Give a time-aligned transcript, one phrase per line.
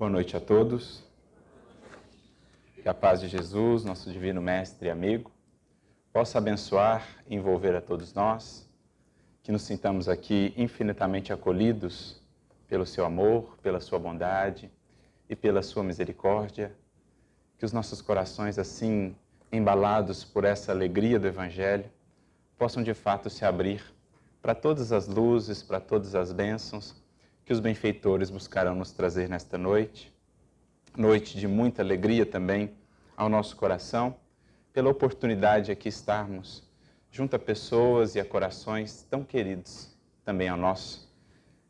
[0.00, 1.04] Boa noite a todos.
[2.82, 5.30] Que a paz de Jesus, nosso divino mestre e amigo,
[6.10, 8.66] possa abençoar e envolver a todos nós,
[9.42, 12.18] que nos sintamos aqui infinitamente acolhidos
[12.66, 14.70] pelo seu amor, pela sua bondade
[15.28, 16.74] e pela sua misericórdia,
[17.58, 19.14] que os nossos corações assim
[19.52, 21.90] embalados por essa alegria do evangelho
[22.56, 23.84] possam de fato se abrir
[24.40, 26.98] para todas as luzes, para todas as bênçãos
[27.50, 30.14] que os benfeitores buscarão nos trazer nesta noite.
[30.96, 32.70] Noite de muita alegria também
[33.16, 34.14] ao nosso coração,
[34.72, 36.62] pela oportunidade de aqui estarmos
[37.10, 39.92] junto a pessoas e a corações tão queridos
[40.24, 41.12] também ao nosso.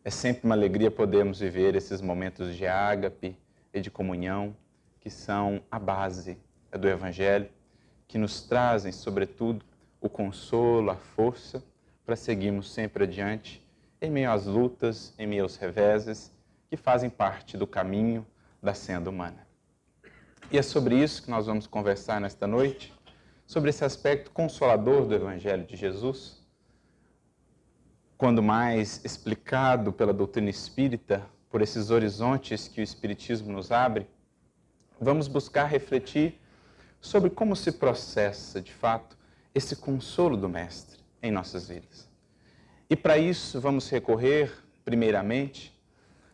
[0.05, 3.35] É sempre uma alegria podermos viver esses momentos de ágape
[3.73, 4.55] e de comunhão
[5.01, 6.37] que são a base
[6.79, 7.49] do Evangelho,
[8.07, 9.65] que nos trazem, sobretudo,
[9.99, 11.65] o consolo, a força
[12.05, 13.67] para seguirmos sempre adiante
[14.01, 16.33] em meio às lutas, em meio aos reveses
[16.69, 18.27] que fazem parte do caminho
[18.63, 19.47] da senda humana.
[20.51, 22.93] E é sobre isso que nós vamos conversar nesta noite,
[23.47, 26.41] sobre esse aspecto consolador do Evangelho de Jesus,
[28.17, 34.07] quando mais explicado pela doutrina espírita, por esses horizontes que o Espiritismo nos abre,
[35.01, 36.39] vamos buscar refletir
[37.01, 39.17] sobre como se processa, de fato,
[39.55, 42.10] esse consolo do Mestre em nossas vidas.
[42.91, 44.53] E para isso vamos recorrer,
[44.85, 45.73] primeiramente,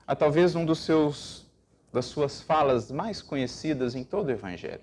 [0.06, 1.44] a talvez um dos seus
[1.92, 4.82] das suas falas mais conhecidas em todo o evangelho.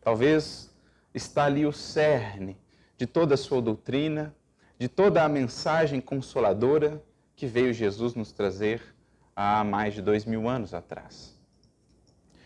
[0.00, 0.72] Talvez
[1.12, 2.56] está ali o cerne
[2.96, 4.34] de toda a sua doutrina,
[4.78, 7.02] de toda a mensagem consoladora
[7.36, 8.82] que veio Jesus nos trazer
[9.34, 11.38] há mais de dois mil anos atrás.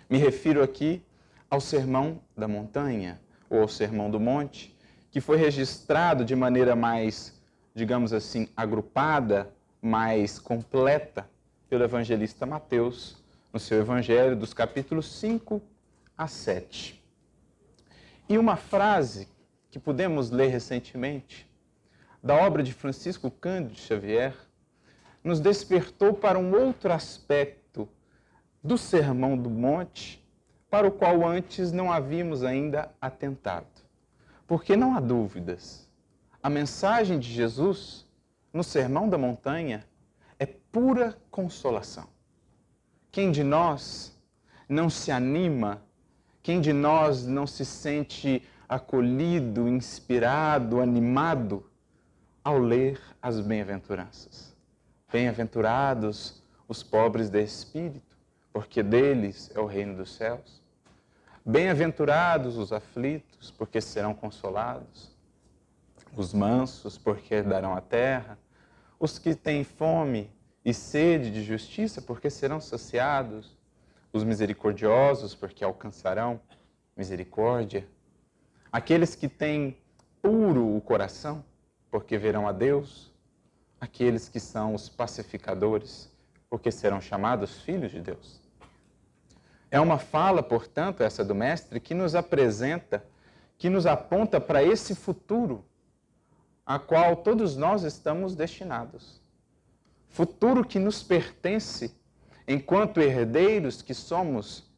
[0.08, 1.02] Me refiro aqui
[1.50, 4.76] ao Sermão da Montanha, ou ao Sermão do Monte,
[5.10, 7.37] que foi registrado de maneira mais
[7.78, 11.30] digamos assim, agrupada, mais completa
[11.70, 15.62] pelo evangelista Mateus no seu evangelho, dos capítulos 5
[16.16, 17.00] a 7.
[18.28, 19.28] E uma frase
[19.70, 21.48] que pudemos ler recentemente,
[22.20, 24.34] da obra de Francisco Cândido Xavier,
[25.22, 27.88] nos despertou para um outro aspecto
[28.62, 30.20] do Sermão do Monte,
[30.68, 33.66] para o qual antes não havíamos ainda atentado.
[34.48, 35.87] Porque não há dúvidas
[36.42, 38.06] a mensagem de Jesus
[38.52, 39.84] no Sermão da Montanha
[40.38, 42.06] é pura consolação.
[43.10, 44.16] Quem de nós
[44.68, 45.82] não se anima,
[46.42, 51.68] quem de nós não se sente acolhido, inspirado, animado
[52.44, 54.54] ao ler as bem-aventuranças?
[55.10, 58.16] Bem-aventurados os pobres de espírito,
[58.52, 60.62] porque deles é o reino dos céus.
[61.44, 65.17] Bem-aventurados os aflitos, porque serão consolados
[66.16, 68.38] os mansos, porque herdarão a terra,
[68.98, 70.30] os que têm fome
[70.64, 73.56] e sede de justiça, porque serão saciados,
[74.12, 76.40] os misericordiosos, porque alcançarão
[76.96, 77.86] misericórdia,
[78.72, 79.78] aqueles que têm
[80.20, 81.44] puro o coração,
[81.90, 83.12] porque verão a Deus,
[83.80, 86.10] aqueles que são os pacificadores,
[86.50, 88.40] porque serão chamados filhos de Deus.
[89.70, 93.04] É uma fala, portanto, essa do Mestre, que nos apresenta,
[93.56, 95.64] que nos aponta para esse futuro
[96.68, 99.22] a qual todos nós estamos destinados.
[100.06, 101.96] Futuro que nos pertence
[102.46, 104.70] enquanto herdeiros que somos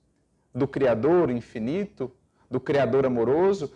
[0.55, 2.09] do Criador infinito,
[2.49, 3.73] do Criador amoroso,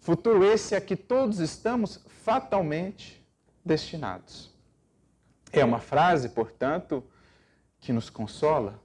[0.00, 3.22] futuro esse a que todos estamos fatalmente
[3.62, 4.50] destinados.
[5.52, 7.04] É uma frase, portanto,
[7.78, 8.80] que nos consola,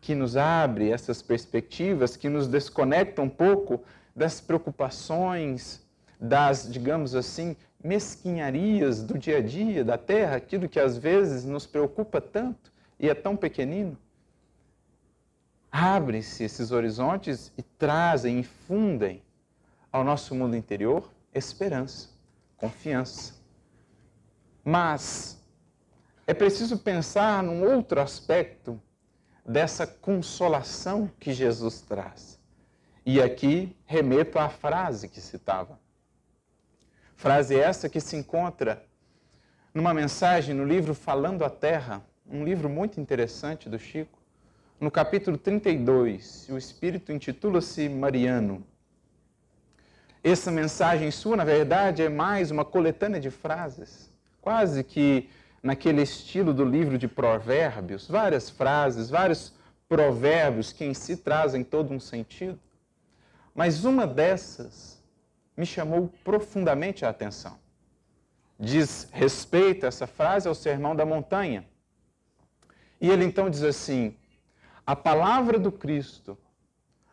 [0.00, 5.86] que nos abre essas perspectivas, que nos desconecta um pouco das preocupações,
[6.18, 7.54] das, digamos assim,
[7.86, 13.08] mesquinharias do dia a dia, da terra, aquilo que às vezes nos preocupa tanto e
[13.08, 13.96] é tão pequenino.
[15.70, 19.22] Abrem-se esses horizontes e trazem, infundem
[19.92, 22.08] ao nosso mundo interior esperança,
[22.56, 23.34] confiança.
[24.64, 25.38] Mas
[26.26, 28.80] é preciso pensar num outro aspecto
[29.44, 32.40] dessa consolação que Jesus traz.
[33.04, 35.78] E aqui remeto à frase que citava.
[37.16, 38.84] Frase essa que se encontra
[39.72, 44.18] numa mensagem no livro Falando a Terra, um livro muito interessante do Chico,
[44.78, 46.46] no capítulo 32.
[46.50, 48.62] O espírito intitula-se Mariano.
[50.22, 55.30] Essa mensagem sua, na verdade, é mais uma coletânea de frases, quase que
[55.62, 59.54] naquele estilo do livro de Provérbios, várias frases, vários
[59.88, 62.60] provérbios que em si trazem todo um sentido.
[63.54, 64.95] Mas uma dessas
[65.56, 67.58] me chamou profundamente a atenção.
[68.58, 71.66] Diz respeito essa frase ao Sermão da Montanha.
[73.00, 74.16] E ele então diz assim:
[74.86, 76.38] a palavra do Cristo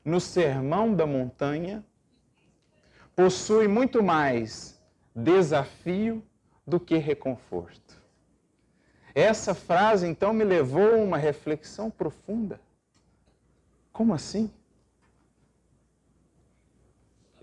[0.03, 1.83] no Sermão da Montanha
[3.15, 4.79] possui muito mais
[5.15, 6.23] desafio
[6.65, 8.01] do que reconforto.
[9.13, 12.59] Essa frase então me levou a uma reflexão profunda.
[13.91, 14.51] Como assim?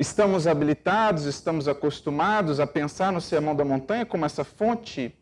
[0.00, 5.14] Estamos habilitados, estamos acostumados a pensar no Sermão da Montanha como essa fonte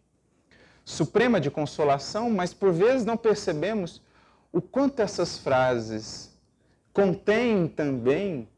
[0.85, 4.01] suprema de consolação, mas por vezes não percebemos
[4.53, 6.33] o quanto essas frases
[6.93, 8.49] contêm também,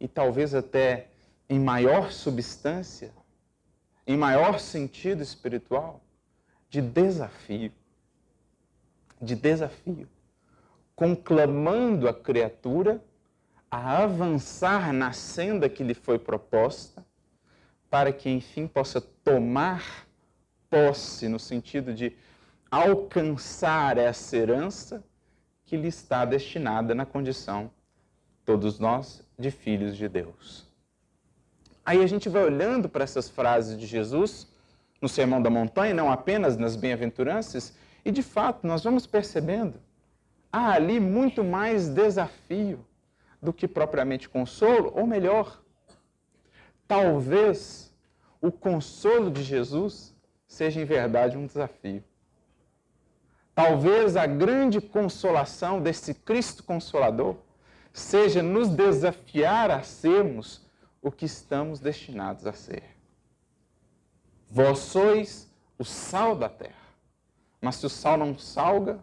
[0.00, 1.08] e talvez até
[1.46, 3.12] em maior substância,
[4.06, 6.00] em maior sentido espiritual,
[6.70, 7.70] de desafio.
[9.20, 10.08] De desafio.
[10.94, 12.98] Conclamando a criatura
[13.70, 17.04] a avançar na senda que lhe foi proposta,
[17.90, 20.06] para que enfim possa tomar
[20.70, 22.16] posse, no sentido de
[22.70, 25.04] alcançar essa herança
[25.64, 27.70] que lhe está destinada na condição,
[28.44, 30.66] todos nós, de filhos de Deus.
[31.84, 34.48] Aí a gente vai olhando para essas frases de Jesus
[35.00, 37.74] no Sermão da Montanha, não apenas nas bem-aventuranças,
[38.04, 39.80] e de fato nós vamos percebendo
[40.52, 42.85] há ali muito mais desafio
[43.40, 45.62] do que propriamente consolo, ou melhor,
[46.86, 47.94] talvez
[48.40, 50.14] o consolo de Jesus
[50.46, 52.02] seja em verdade um desafio.
[53.54, 57.36] Talvez a grande consolação desse Cristo Consolador
[57.92, 60.66] seja nos desafiar a sermos
[61.00, 62.82] o que estamos destinados a ser.
[64.50, 66.74] Vós sois o sal da terra.
[67.60, 69.02] Mas se o sal não salga,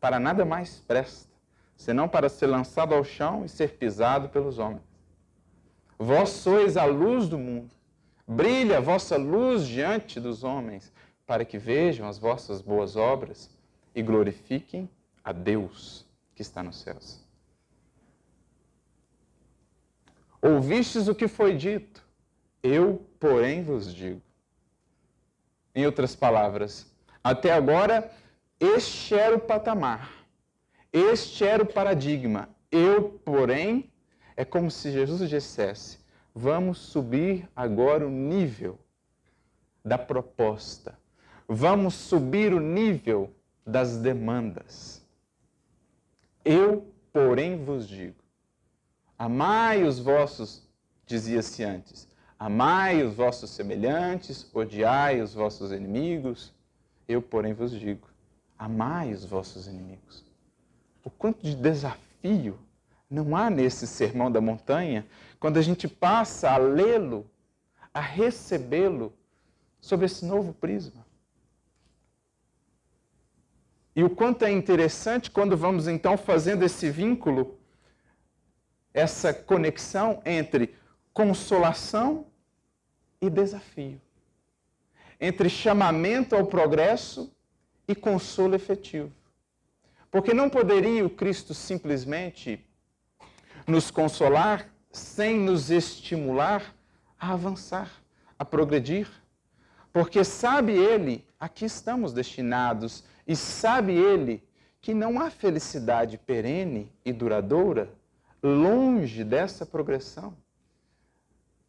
[0.00, 1.31] para nada mais presta,
[1.82, 4.82] senão para ser lançado ao chão e ser pisado pelos homens.
[5.98, 7.74] Vós sois a luz do mundo.
[8.26, 10.92] Brilha a vossa luz diante dos homens,
[11.26, 13.50] para que vejam as vossas boas obras
[13.94, 14.88] e glorifiquem
[15.24, 16.06] a Deus
[16.36, 17.20] que está nos céus.
[20.40, 22.00] Ouvistes o que foi dito,
[22.62, 24.22] eu, porém, vos digo.
[25.74, 26.86] Em outras palavras,
[27.24, 28.08] até agora,
[28.60, 30.21] este era o patamar,
[30.92, 32.48] este era o paradigma.
[32.70, 33.90] Eu, porém,
[34.36, 35.98] é como se Jesus dissesse:
[36.34, 38.78] vamos subir agora o nível
[39.84, 40.98] da proposta,
[41.48, 43.34] vamos subir o nível
[43.66, 45.02] das demandas.
[46.44, 48.22] Eu, porém, vos digo:
[49.18, 50.68] amai os vossos,
[51.06, 52.08] dizia-se antes,
[52.38, 56.52] amai os vossos semelhantes, odiai os vossos inimigos.
[57.06, 58.08] Eu, porém, vos digo:
[58.58, 60.31] amai os vossos inimigos.
[61.04, 62.58] O quanto de desafio
[63.10, 65.06] não há nesse sermão da montanha
[65.38, 67.28] quando a gente passa a lê-lo,
[67.92, 69.12] a recebê-lo
[69.80, 71.04] sob esse novo prisma.
[73.94, 77.58] E o quanto é interessante quando vamos então fazendo esse vínculo,
[78.94, 80.74] essa conexão entre
[81.12, 82.26] consolação
[83.20, 84.00] e desafio,
[85.20, 87.34] entre chamamento ao progresso
[87.86, 89.12] e consolo efetivo.
[90.12, 92.62] Porque não poderia o Cristo simplesmente
[93.66, 96.74] nos consolar sem nos estimular
[97.18, 97.90] a avançar,
[98.38, 99.08] a progredir.
[99.90, 104.46] Porque sabe Ele a que estamos destinados e sabe Ele
[104.82, 107.90] que não há felicidade perene e duradoura
[108.42, 110.36] longe dessa progressão,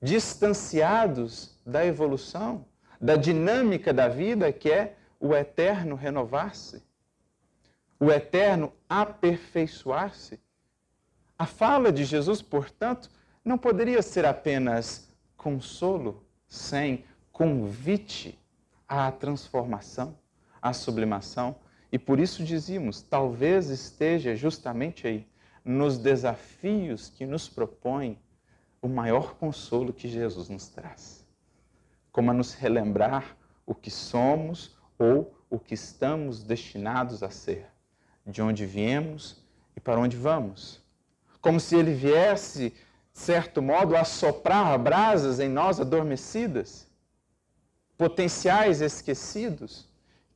[0.01, 2.65] distanciados da evolução,
[2.99, 6.83] da dinâmica da vida que é o eterno renovar-se,
[8.03, 10.39] o eterno aperfeiçoar-se.
[11.37, 13.09] A fala de Jesus, portanto,
[13.43, 18.37] não poderia ser apenas consolo sem convite
[18.87, 20.17] à transformação
[20.61, 21.57] a sublimação.
[21.91, 25.27] E por isso dizíamos, talvez esteja justamente aí,
[25.63, 28.17] nos desafios que nos propõe
[28.81, 31.25] o maior consolo que Jesus nos traz.
[32.11, 37.72] Como a nos relembrar o que somos ou o que estamos destinados a ser,
[38.25, 39.43] de onde viemos
[39.75, 40.81] e para onde vamos.
[41.41, 46.87] Como se ele viesse, de certo modo, a soprar brasas em nós adormecidas,
[47.97, 49.87] potenciais esquecidos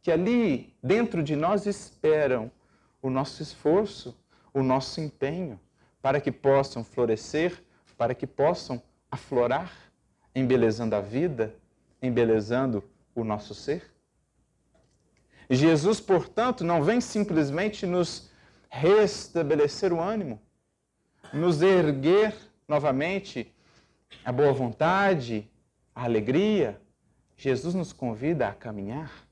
[0.08, 2.50] que ali dentro de nós esperam
[3.02, 4.18] o nosso esforço,
[4.54, 5.60] o nosso empenho,
[6.02, 7.62] para que possam florescer,
[7.98, 9.70] para que possam aflorar,
[10.34, 11.54] embelezando a vida,
[12.02, 13.84] embelezando o nosso ser.
[15.50, 18.30] Jesus, portanto, não vem simplesmente nos
[18.70, 20.42] restabelecer o ânimo,
[21.32, 22.36] nos erguer
[22.68, 23.54] novamente
[24.26, 25.50] a boa vontade,
[25.96, 26.82] a alegria.
[27.38, 29.28] Jesus nos convida a caminhar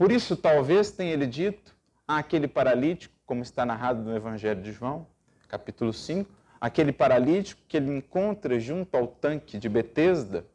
[0.00, 1.76] por isso, talvez tenha ele dito:
[2.08, 5.06] àquele paralítico, como está narrado no Evangelho de João,
[5.46, 10.46] capítulo 5, aquele paralítico que ele encontra junto ao tanque de Betesda,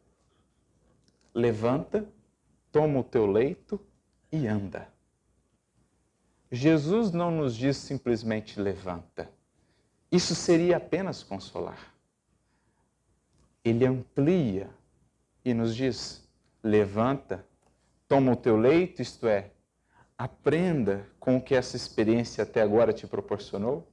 [1.31, 2.07] levanta,
[2.71, 3.79] toma o teu leito
[4.31, 4.87] e anda.
[6.51, 9.29] Jesus não nos diz simplesmente levanta.
[10.11, 11.93] Isso seria apenas consolar.
[13.63, 14.69] Ele amplia
[15.43, 16.27] e nos diz:
[16.63, 17.45] levanta,
[18.07, 19.51] toma o teu leito, isto é,
[20.17, 23.87] aprenda com o que essa experiência até agora te proporcionou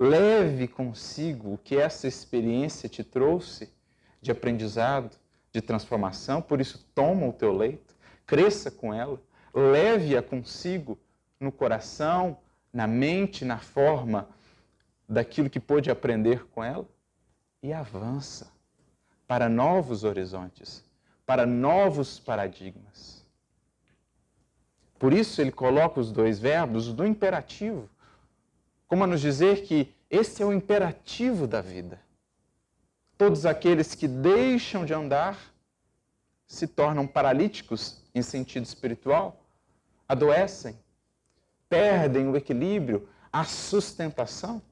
[0.00, 3.68] Leve consigo o que essa experiência te trouxe
[4.22, 5.16] de aprendizado,
[5.52, 9.20] de transformação, por isso toma o teu leito, cresça com ela,
[9.58, 10.98] leve-a consigo
[11.38, 12.38] no coração,
[12.72, 14.28] na mente, na forma
[15.08, 16.86] daquilo que pôde aprender com ela
[17.62, 18.50] e avança
[19.26, 20.84] para novos horizontes,
[21.26, 23.24] para novos paradigmas.
[24.98, 27.88] Por isso ele coloca os dois verbos do imperativo
[28.88, 32.00] como a nos dizer que esse é o imperativo da vida.
[33.18, 35.38] Todos aqueles que deixam de andar
[36.46, 39.44] se tornam paralíticos em sentido espiritual,
[40.08, 40.78] adoecem,
[41.68, 44.62] perdem o equilíbrio, a sustentação,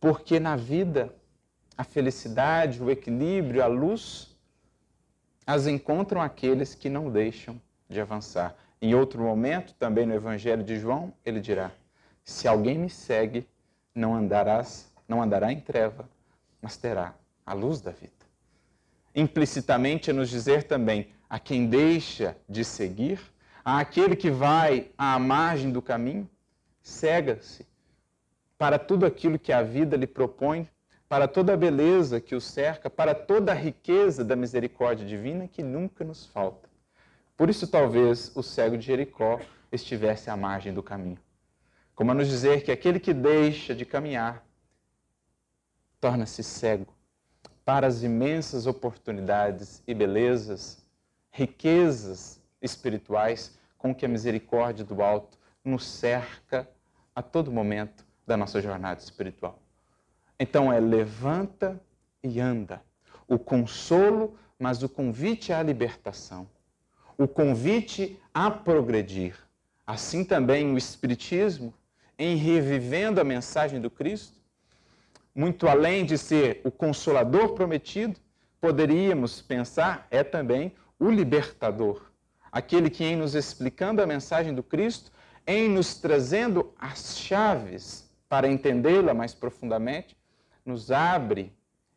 [0.00, 1.14] porque na vida
[1.76, 4.36] a felicidade, o equilíbrio, a luz
[5.46, 8.54] as encontram aqueles que não deixam de avançar.
[8.82, 11.72] Em outro momento, também no Evangelho de João, ele dirá:
[12.22, 13.48] se alguém me segue,
[13.94, 16.06] não andarás, não andará em treva,
[16.60, 17.14] mas terá
[17.46, 18.12] a luz da vida.
[19.14, 23.18] Implicitamente é nos dizer também a quem deixa de seguir,
[23.76, 26.28] aquele que vai à margem do caminho,
[26.80, 27.66] cega-se
[28.56, 30.68] para tudo aquilo que a vida lhe propõe,
[31.08, 35.62] para toda a beleza que o cerca, para toda a riqueza da misericórdia divina que
[35.62, 36.68] nunca nos falta.
[37.36, 41.18] Por isso, talvez o cego de Jericó estivesse à margem do caminho
[41.98, 44.46] como a nos dizer que aquele que deixa de caminhar
[46.00, 46.86] torna-se cego
[47.64, 50.78] para as imensas oportunidades e belezas,
[51.28, 56.68] riquezas espirituais com que a misericórdia do alto nos cerca
[57.14, 59.58] a todo momento da nossa jornada espiritual.
[60.38, 61.80] Então é levanta
[62.22, 62.82] e anda.
[63.26, 66.48] O consolo, mas o convite à libertação.
[67.16, 69.36] O convite a progredir.
[69.86, 71.72] Assim também o Espiritismo
[72.18, 74.38] em revivendo a mensagem do Cristo,
[75.34, 78.18] muito além de ser o consolador prometido,
[78.60, 82.07] poderíamos pensar é também o libertador,
[82.58, 85.12] aquele que em nos explicando a mensagem do Cristo,
[85.46, 90.16] em nos trazendo as chaves para entendê-la mais profundamente,
[90.66, 91.52] nos abre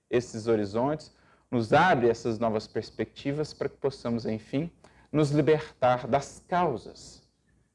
[0.09, 1.11] esses horizontes,
[1.49, 4.71] nos abre essas novas perspectivas para que possamos, enfim,
[5.11, 7.27] nos libertar das causas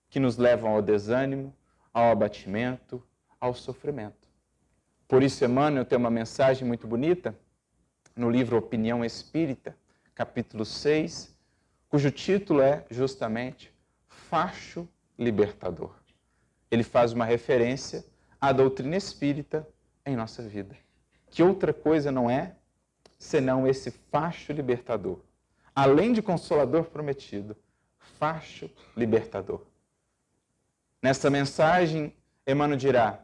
[0.08, 1.52] que nos levam ao desânimo,
[1.92, 3.02] ao abatimento,
[3.40, 4.28] ao sofrimento.
[5.08, 7.36] Por isso, Emmanuel tem uma mensagem muito bonita
[8.14, 9.76] no livro Opinião Espírita,
[10.14, 11.35] capítulo 6,
[11.88, 13.72] cujo título é justamente
[14.08, 14.88] Facho
[15.18, 15.94] Libertador.
[16.70, 18.04] Ele faz uma referência
[18.40, 19.66] à doutrina espírita
[20.04, 20.76] em nossa vida.
[21.30, 22.56] Que outra coisa não é
[23.18, 25.20] senão esse facho libertador.
[25.74, 27.56] Além de consolador prometido,
[27.98, 29.62] facho libertador.
[31.02, 32.14] Nesta mensagem,
[32.46, 33.20] Emmanuel dirá: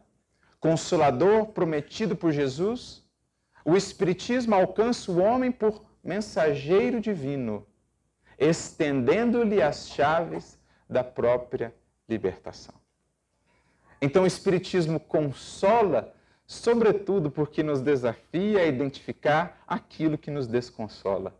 [0.60, 3.02] Consolador prometido por Jesus,
[3.64, 7.66] o Espiritismo alcança o homem por mensageiro divino,
[8.42, 10.58] estendendo-lhe as chaves
[10.88, 11.74] da própria
[12.08, 12.74] libertação.
[14.00, 16.12] Então, o Espiritismo consola,
[16.44, 21.38] sobretudo porque nos desafia a identificar aquilo que nos desconsola,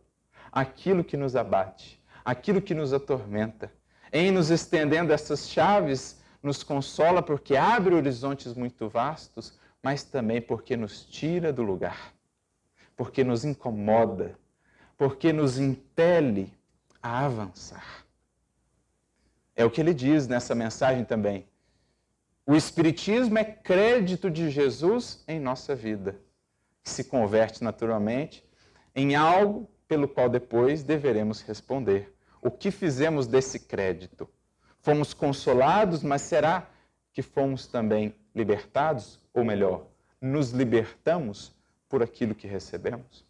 [0.50, 3.72] aquilo que nos abate, aquilo que nos atormenta.
[4.12, 10.76] Em nos estendendo essas chaves nos consola porque abre horizontes muito vastos, mas também porque
[10.76, 12.12] nos tira do lugar,
[12.96, 14.38] porque nos incomoda,
[14.96, 16.52] porque nos impele
[17.02, 18.06] a avançar.
[19.56, 21.46] É o que ele diz nessa mensagem também.
[22.46, 26.18] O Espiritismo é crédito de Jesus em nossa vida,
[26.82, 28.44] que se converte naturalmente
[28.94, 32.14] em algo pelo qual depois deveremos responder.
[32.40, 34.28] O que fizemos desse crédito?
[34.80, 36.68] Fomos consolados, mas será
[37.12, 39.20] que fomos também libertados?
[39.32, 39.86] Ou melhor,
[40.20, 41.54] nos libertamos
[41.88, 43.24] por aquilo que recebemos?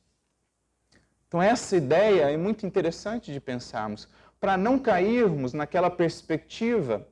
[1.33, 4.07] Então, essa ideia é muito interessante de pensarmos,
[4.39, 7.09] para não cairmos naquela perspectiva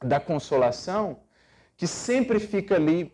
[0.00, 1.18] da consolação
[1.76, 3.12] que sempre fica ali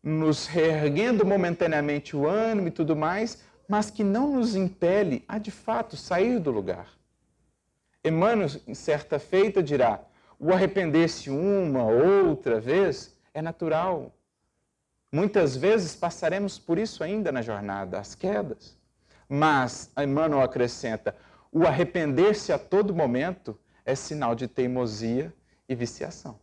[0.00, 5.50] nos reerguendo momentaneamente o ânimo e tudo mais, mas que não nos impele a de
[5.50, 6.88] fato sair do lugar.
[8.04, 10.00] Emmanuel, em certa feita, dirá:
[10.38, 14.14] o arrepender-se uma, outra vez, é natural.
[15.10, 18.80] Muitas vezes passaremos por isso ainda na jornada, as quedas.
[19.34, 21.16] Mas, Emmanuel acrescenta,
[21.50, 25.32] o arrepender-se a todo momento é sinal de teimosia
[25.66, 26.38] e viciação.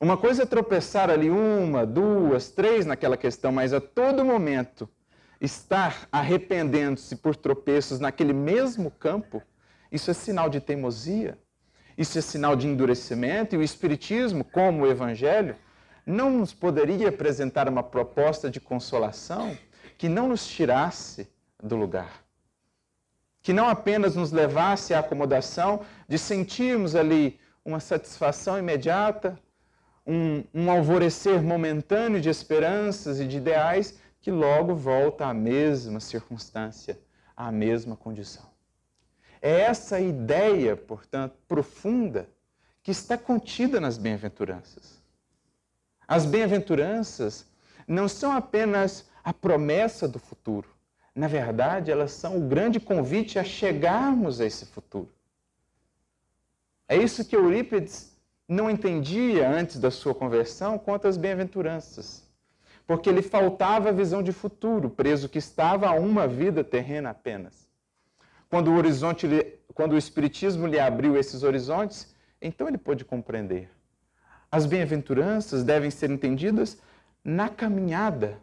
[0.00, 4.88] Uma coisa é tropeçar ali uma, duas, três naquela questão, mas a todo momento
[5.40, 9.40] estar arrependendo-se por tropeços naquele mesmo campo,
[9.92, 11.38] isso é sinal de teimosia,
[11.96, 15.54] isso é sinal de endurecimento, e o Espiritismo, como o Evangelho,
[16.04, 19.56] não nos poderia apresentar uma proposta de consolação
[20.02, 21.28] que não nos tirasse
[21.62, 22.24] do lugar.
[23.40, 29.38] Que não apenas nos levasse à acomodação de sentirmos ali uma satisfação imediata,
[30.04, 36.98] um, um alvorecer momentâneo de esperanças e de ideais, que logo volta à mesma circunstância,
[37.36, 38.50] à mesma condição.
[39.40, 42.28] É essa ideia, portanto, profunda
[42.82, 45.00] que está contida nas bem-aventuranças.
[46.08, 47.46] As bem-aventuranças
[47.86, 50.68] não são apenas a promessa do futuro.
[51.14, 55.12] Na verdade, elas são o grande convite a chegarmos a esse futuro.
[56.88, 58.16] É isso que Eurípides
[58.48, 62.30] não entendia antes da sua conversão quanto às bem-aventuranças
[62.86, 67.66] porque lhe faltava a visão de futuro, preso que estava a uma vida terrena apenas.
[68.48, 69.26] Quando o horizonte,
[69.72, 73.70] quando o espiritismo lhe abriu esses horizontes, então ele pôde compreender.
[74.50, 76.78] As bem-aventuranças devem ser entendidas
[77.24, 78.38] na caminhada,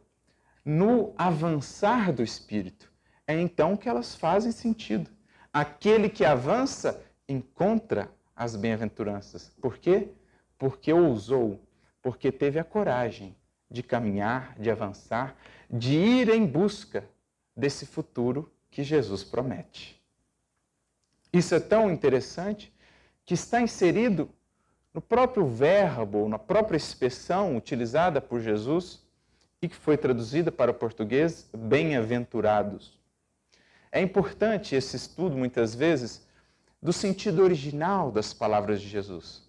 [0.63, 2.91] no avançar do espírito.
[3.25, 5.09] É então que elas fazem sentido.
[5.51, 9.51] Aquele que avança encontra as bem-aventuranças.
[9.61, 10.09] Por quê?
[10.57, 11.59] Porque ousou,
[12.01, 13.35] porque teve a coragem
[13.69, 15.35] de caminhar, de avançar,
[15.69, 17.07] de ir em busca
[17.55, 20.01] desse futuro que Jesus promete.
[21.31, 22.73] Isso é tão interessante
[23.25, 24.29] que está inserido
[24.93, 29.07] no próprio verbo, na própria expressão utilizada por Jesus
[29.61, 32.97] e que foi traduzida para o português, bem-aventurados.
[33.91, 36.25] É importante esse estudo, muitas vezes,
[36.81, 39.43] do sentido original das palavras de Jesus.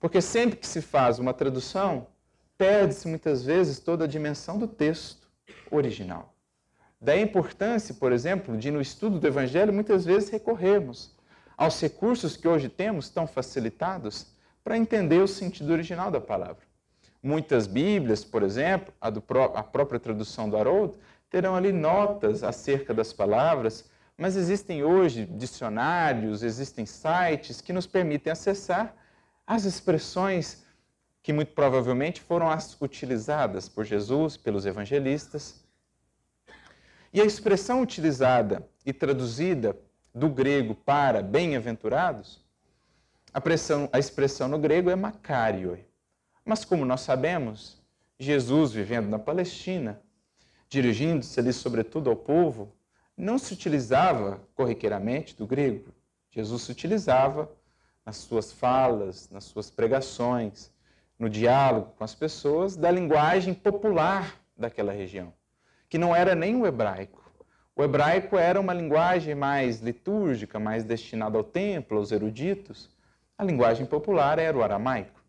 [0.00, 2.08] Porque sempre que se faz uma tradução,
[2.58, 5.28] perde-se muitas vezes toda a dimensão do texto
[5.70, 6.34] original.
[7.00, 11.14] Daí a importância, por exemplo, de no estudo do Evangelho muitas vezes recorrermos
[11.56, 14.26] aos recursos que hoje temos tão facilitados
[14.64, 16.64] para entender o sentido original da palavra.
[17.24, 20.98] Muitas Bíblias, por exemplo, a, do, a própria tradução do Haroldo,
[21.30, 28.30] terão ali notas acerca das palavras, mas existem hoje dicionários, existem sites que nos permitem
[28.30, 28.94] acessar
[29.46, 30.66] as expressões
[31.22, 35.64] que muito provavelmente foram as utilizadas por Jesus, pelos evangelistas.
[37.10, 39.74] E a expressão utilizada e traduzida
[40.14, 42.44] do grego para bem-aventurados,
[43.32, 43.40] a,
[43.92, 45.86] a, expressão no grego é Makarioi.
[46.44, 47.82] Mas como nós sabemos,
[48.18, 50.00] Jesus, vivendo na Palestina,
[50.68, 52.72] dirigindo-se ali sobretudo ao povo,
[53.16, 55.92] não se utilizava corriqueiramente do grego.
[56.30, 57.50] Jesus se utilizava
[58.04, 60.70] nas suas falas, nas suas pregações,
[61.18, 65.32] no diálogo com as pessoas da linguagem popular daquela região,
[65.88, 67.22] que não era nem o hebraico.
[67.76, 72.90] O hebraico era uma linguagem mais litúrgica, mais destinada ao templo, aos eruditos.
[73.36, 75.23] A linguagem popular era o aramaico.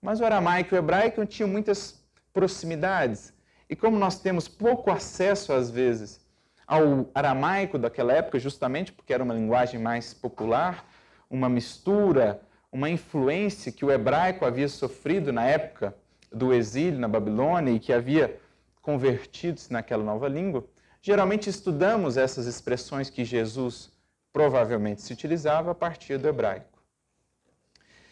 [0.00, 3.32] Mas o aramaico e o hebraico tinham muitas proximidades.
[3.68, 6.20] E como nós temos pouco acesso, às vezes,
[6.66, 10.86] ao aramaico daquela época, justamente porque era uma linguagem mais popular,
[11.28, 12.40] uma mistura
[12.72, 15.94] uma influência que o hebraico havia sofrido na época
[16.32, 18.38] do exílio na Babilônia e que havia
[18.80, 20.64] convertido-se naquela nova língua,
[21.02, 23.92] geralmente estudamos essas expressões que Jesus
[24.32, 26.80] provavelmente se utilizava a partir do hebraico.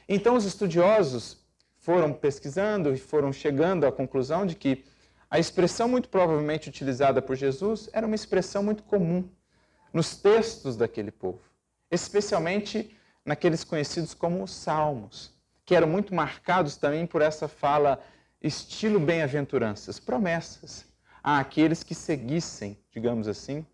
[0.08, 1.38] Então, os estudiosos
[1.88, 4.84] foram pesquisando e foram chegando à conclusão de que
[5.30, 9.26] a expressão muito provavelmente utilizada por Jesus era uma expressão muito comum
[9.90, 11.40] nos textos daquele povo,
[11.90, 18.04] especialmente naqueles conhecidos como os salmos, que eram muito marcados também por essa fala
[18.42, 20.84] estilo bem-aventuranças, promessas
[21.22, 23.64] a aqueles que seguissem, digamos assim,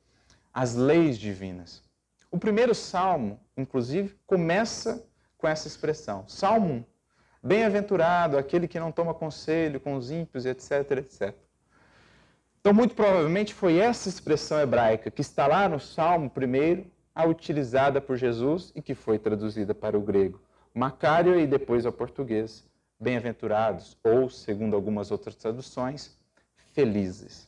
[0.53, 1.83] as leis divinas.
[2.31, 5.05] O primeiro salmo, inclusive, começa
[5.37, 6.29] com essa expressão.
[6.29, 6.94] Salmo 1.
[7.47, 11.35] Bem-aventurado aquele que não toma conselho com os ímpios, etc, etc.
[12.59, 18.01] Então, muito provavelmente foi essa expressão hebraica que está lá no Salmo primeiro a utilizada
[18.01, 20.41] por Jesus e que foi traduzida para o grego
[20.73, 22.67] Macário e depois ao português
[22.99, 26.17] bem-aventurados, ou, segundo algumas outras traduções,
[26.73, 27.47] felizes.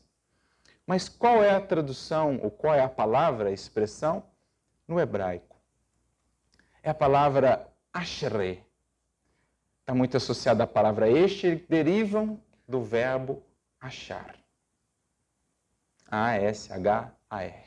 [0.86, 4.22] Mas qual é a tradução, ou qual é a palavra, a expressão?
[4.86, 5.56] No hebraico.
[6.82, 8.65] É a palavra ashre.
[9.86, 13.40] Está muito associado à palavra este, derivam do verbo
[13.80, 14.34] achar.
[16.10, 17.64] A-S-H-A-R.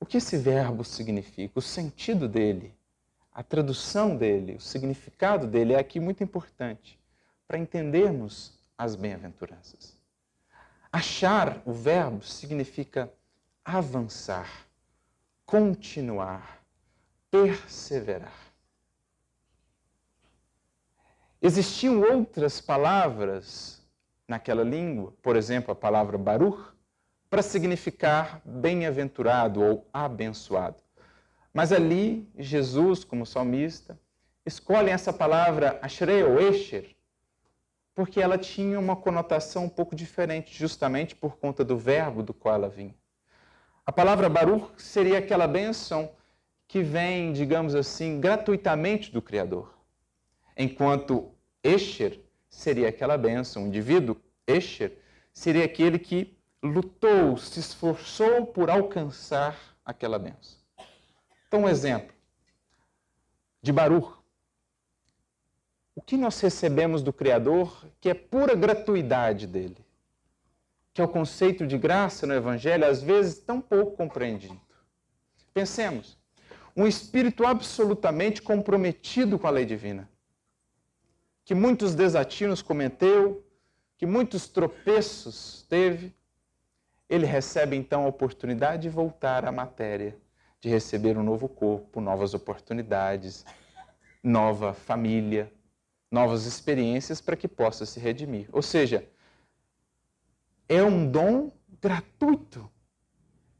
[0.00, 1.58] O que esse verbo significa?
[1.58, 2.74] O sentido dele,
[3.30, 6.98] a tradução dele, o significado dele é aqui muito importante
[7.46, 9.98] para entendermos as bem-aventuranças.
[10.90, 13.12] Achar, o verbo, significa
[13.62, 14.48] avançar,
[15.44, 16.62] continuar,
[17.30, 18.45] perseverar.
[21.46, 23.80] Existiam outras palavras
[24.26, 26.72] naquela língua, por exemplo, a palavra Baruch,
[27.30, 30.82] para significar bem-aventurado ou abençoado.
[31.54, 33.96] Mas ali, Jesus, como salmista,
[34.44, 36.96] escolhe essa palavra Ashrei ou Esher,
[37.94, 42.56] porque ela tinha uma conotação um pouco diferente, justamente por conta do verbo do qual
[42.56, 42.96] ela vinha.
[43.86, 46.10] A palavra Baruch seria aquela bênção
[46.66, 49.72] que vem, digamos assim, gratuitamente do Criador.
[50.56, 51.35] Enquanto
[51.66, 54.92] Esher seria aquela bênção, o indivíduo Esher
[55.32, 60.58] seria aquele que lutou, se esforçou por alcançar aquela benção.
[61.46, 62.14] Então, um exemplo
[63.62, 64.16] de Baruch.
[65.94, 69.84] O que nós recebemos do Criador que é pura gratuidade dele,
[70.92, 74.60] que é o conceito de graça no Evangelho, às vezes tão pouco compreendido.
[75.52, 76.18] Pensemos,
[76.76, 80.08] um espírito absolutamente comprometido com a lei divina,
[81.46, 83.46] que muitos desatinos cometeu,
[83.96, 86.12] que muitos tropeços teve,
[87.08, 90.18] ele recebe então a oportunidade de voltar à matéria,
[90.60, 93.46] de receber um novo corpo, novas oportunidades,
[94.24, 95.52] nova família,
[96.10, 98.48] novas experiências para que possa se redimir.
[98.50, 99.08] Ou seja,
[100.68, 102.68] é um dom gratuito.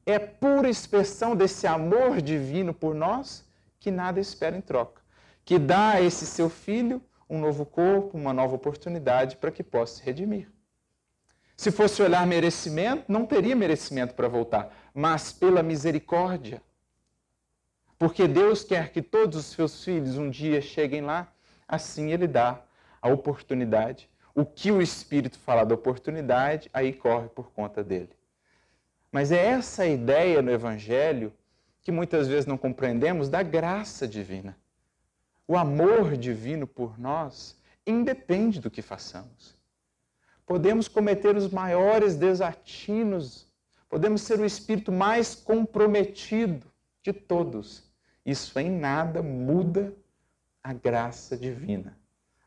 [0.04, 5.00] É pura expressão desse amor divino por nós que nada espera em troca,
[5.44, 9.96] que dá a esse seu filho um novo corpo, uma nova oportunidade para que possa
[9.96, 10.50] se redimir.
[11.56, 16.60] Se fosse olhar merecimento, não teria merecimento para voltar, mas pela misericórdia.
[17.98, 21.32] Porque Deus quer que todos os seus filhos um dia cheguem lá,
[21.66, 22.60] assim Ele dá
[23.00, 24.08] a oportunidade.
[24.34, 28.10] O que o Espírito fala da oportunidade, aí corre por conta dele.
[29.10, 31.32] Mas é essa ideia no Evangelho
[31.80, 34.54] que muitas vezes não compreendemos da graça divina.
[35.46, 37.56] O amor divino por nós
[37.86, 39.56] independe do que façamos
[40.46, 43.46] podemos cometer os maiores desatinos,
[43.88, 47.82] podemos ser o espírito mais comprometido de todos.
[48.24, 49.92] Isso em nada muda
[50.62, 51.98] a graça divina,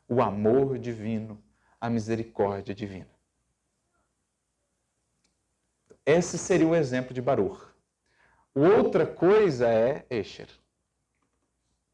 [0.08, 1.40] o amor divino,
[1.78, 3.08] a misericórdia divina.
[6.04, 7.66] Esse seria o exemplo de Baruch.
[8.54, 10.48] Outra coisa é Escher.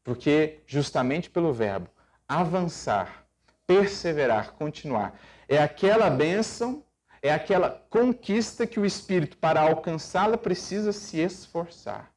[0.07, 1.89] Porque justamente pelo verbo
[2.25, 3.25] avançar,
[3.67, 6.81] perseverar, continuar, é aquela bênção,
[7.21, 12.09] é aquela conquista que o espírito, para alcançá-la, precisa se esforçar.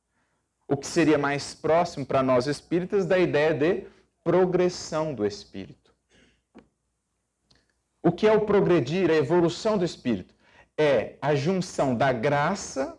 [0.68, 3.88] O que seria mais próximo para nós espíritas da ideia de
[4.22, 5.92] progressão do espírito.
[8.00, 10.32] O que é o progredir, a evolução do espírito?
[10.78, 12.96] É a junção da graça,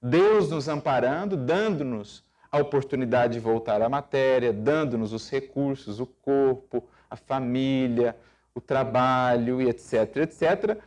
[0.00, 6.88] Deus nos amparando, dando-nos a oportunidade de voltar à matéria, dando-nos os recursos, o corpo,
[7.08, 8.16] a família,
[8.54, 10.78] o trabalho e etc, etc,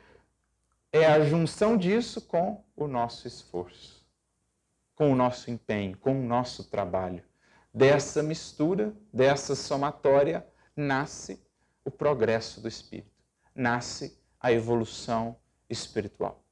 [0.91, 4.05] é a junção disso com o nosso esforço,
[4.93, 7.23] com o nosso empenho, com o nosso trabalho.
[7.73, 10.45] Dessa mistura, dessa somatória,
[10.75, 11.41] nasce
[11.83, 13.09] o progresso do espírito,
[13.55, 15.35] nasce a evolução
[15.69, 16.43] espiritual.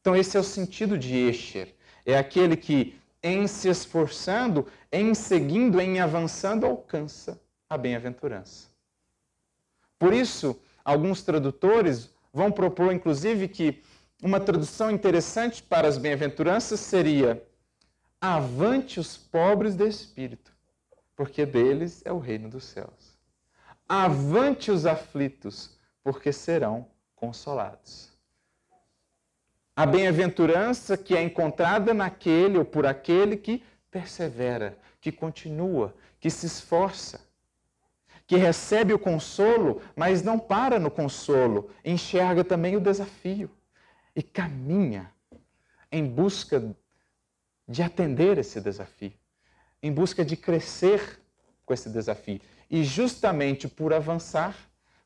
[0.00, 1.74] Então, esse é o sentido de Escher.
[2.04, 8.68] É aquele que, em se esforçando, em seguindo, em avançando, alcança a bem-aventurança.
[9.98, 13.82] Por isso, alguns tradutores vão propor, inclusive, que
[14.22, 17.42] uma tradução interessante para as bem-aventuranças seria:
[18.20, 20.52] Avante os pobres de espírito,
[21.16, 23.18] porque deles é o reino dos céus.
[23.88, 28.11] Avante os aflitos, porque serão consolados.
[29.74, 36.46] A bem-aventurança que é encontrada naquele ou por aquele que persevera, que continua, que se
[36.46, 37.20] esforça
[38.32, 43.50] que recebe o consolo, mas não para no consolo, enxerga também o desafio
[44.16, 45.12] e caminha
[45.90, 46.74] em busca
[47.68, 49.12] de atender esse desafio,
[49.82, 51.20] em busca de crescer
[51.66, 52.40] com esse desafio.
[52.70, 54.56] E justamente por avançar,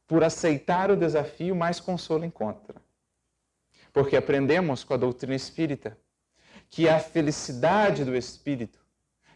[0.06, 2.80] por aceitar o desafio, mais consolo encontra.
[3.96, 5.98] Porque aprendemos com a doutrina espírita
[6.68, 8.78] que a felicidade do espírito,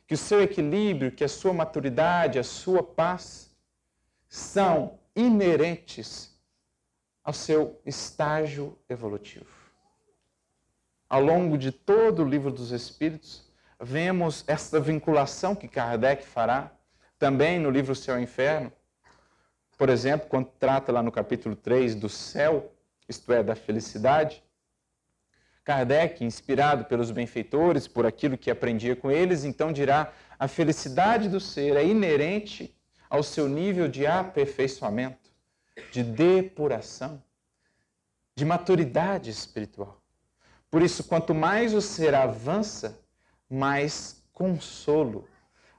[0.07, 3.57] que o seu equilíbrio, que a sua maturidade, a sua paz
[4.29, 6.39] são inerentes
[7.25, 9.49] ao seu estágio evolutivo.
[11.09, 16.71] Ao longo de todo o livro dos Espíritos, vemos essa vinculação que Kardec fará
[17.19, 18.71] também no livro Céu e Inferno.
[19.79, 22.71] Por exemplo, quando trata lá no capítulo 3 do céu,
[23.09, 24.45] isto é, da felicidade,
[25.65, 31.39] Kardec, inspirado pelos benfeitores, por aquilo que aprendia com eles, então dirá: a felicidade do
[31.39, 32.75] ser é inerente
[33.09, 35.31] ao seu nível de aperfeiçoamento,
[35.93, 37.23] de depuração,
[38.35, 40.01] de maturidade espiritual.
[40.71, 42.99] Por isso, quanto mais o ser avança,
[43.49, 45.29] mais consolo,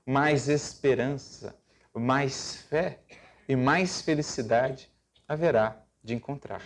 [0.05, 1.55] mais esperança,
[1.93, 2.99] mais fé
[3.47, 4.91] e mais felicidade
[5.27, 6.61] haverá de encontrar.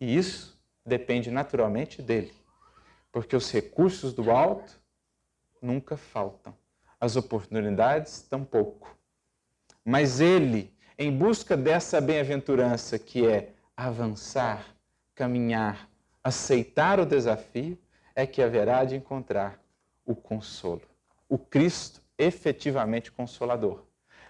[0.00, 0.59] E isso
[0.90, 2.34] depende naturalmente dele,
[3.12, 4.78] porque os recursos do alto
[5.62, 6.54] nunca faltam,
[7.00, 8.96] as oportunidades tampouco.
[9.84, 14.66] Mas ele, em busca dessa bem-aventurança que é avançar,
[15.14, 15.88] caminhar,
[16.22, 17.78] aceitar o desafio,
[18.14, 19.62] é que haverá de encontrar
[20.04, 20.82] o consolo.
[21.28, 23.84] O Cristo efetivamente consolador.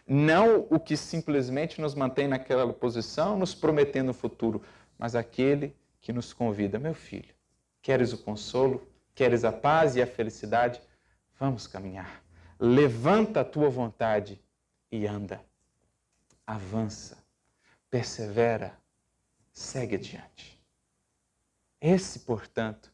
[0.07, 4.63] Não o que simplesmente nos mantém naquela posição, nos prometendo o futuro,
[4.99, 7.35] mas aquele que nos convida, meu filho,
[7.83, 10.81] queres o consolo, queres a paz e a felicidade?
[11.39, 12.23] Vamos caminhar.
[12.59, 14.43] Levanta a tua vontade
[14.91, 15.45] e anda.
[16.47, 17.19] Avança,
[17.89, 18.77] persevera,
[19.53, 20.61] segue adiante.
[21.81, 22.93] Esse, portanto,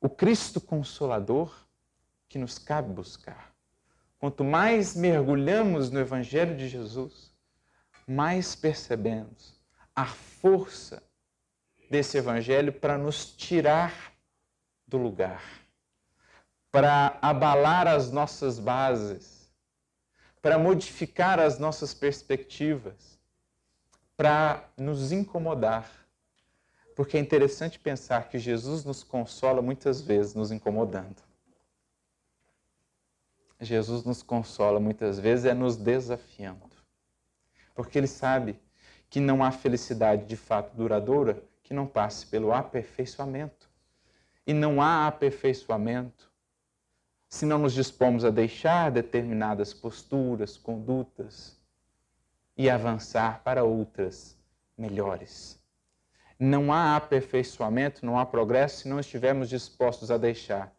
[0.00, 1.66] o Cristo Consolador
[2.28, 3.54] que nos cabe buscar.
[4.18, 7.32] Quanto mais mergulhamos no Evangelho de Jesus,
[8.06, 9.54] mais percebemos
[9.94, 11.02] a força
[11.90, 14.12] desse Evangelho para nos tirar
[14.86, 15.42] do lugar,
[16.70, 19.50] para abalar as nossas bases,
[20.40, 23.18] para modificar as nossas perspectivas,
[24.16, 25.90] para nos incomodar.
[26.94, 31.26] Porque é interessante pensar que Jesus nos consola muitas vezes nos incomodando.
[33.60, 36.76] Jesus nos consola muitas vezes é nos desafiando.
[37.74, 38.58] Porque ele sabe
[39.10, 43.68] que não há felicidade de fato duradoura que não passe pelo aperfeiçoamento.
[44.46, 46.30] E não há aperfeiçoamento
[47.28, 51.60] se não nos dispomos a deixar determinadas posturas, condutas
[52.56, 54.38] e avançar para outras
[54.78, 55.60] melhores.
[56.38, 60.72] Não há aperfeiçoamento, não há progresso se não estivermos dispostos a deixar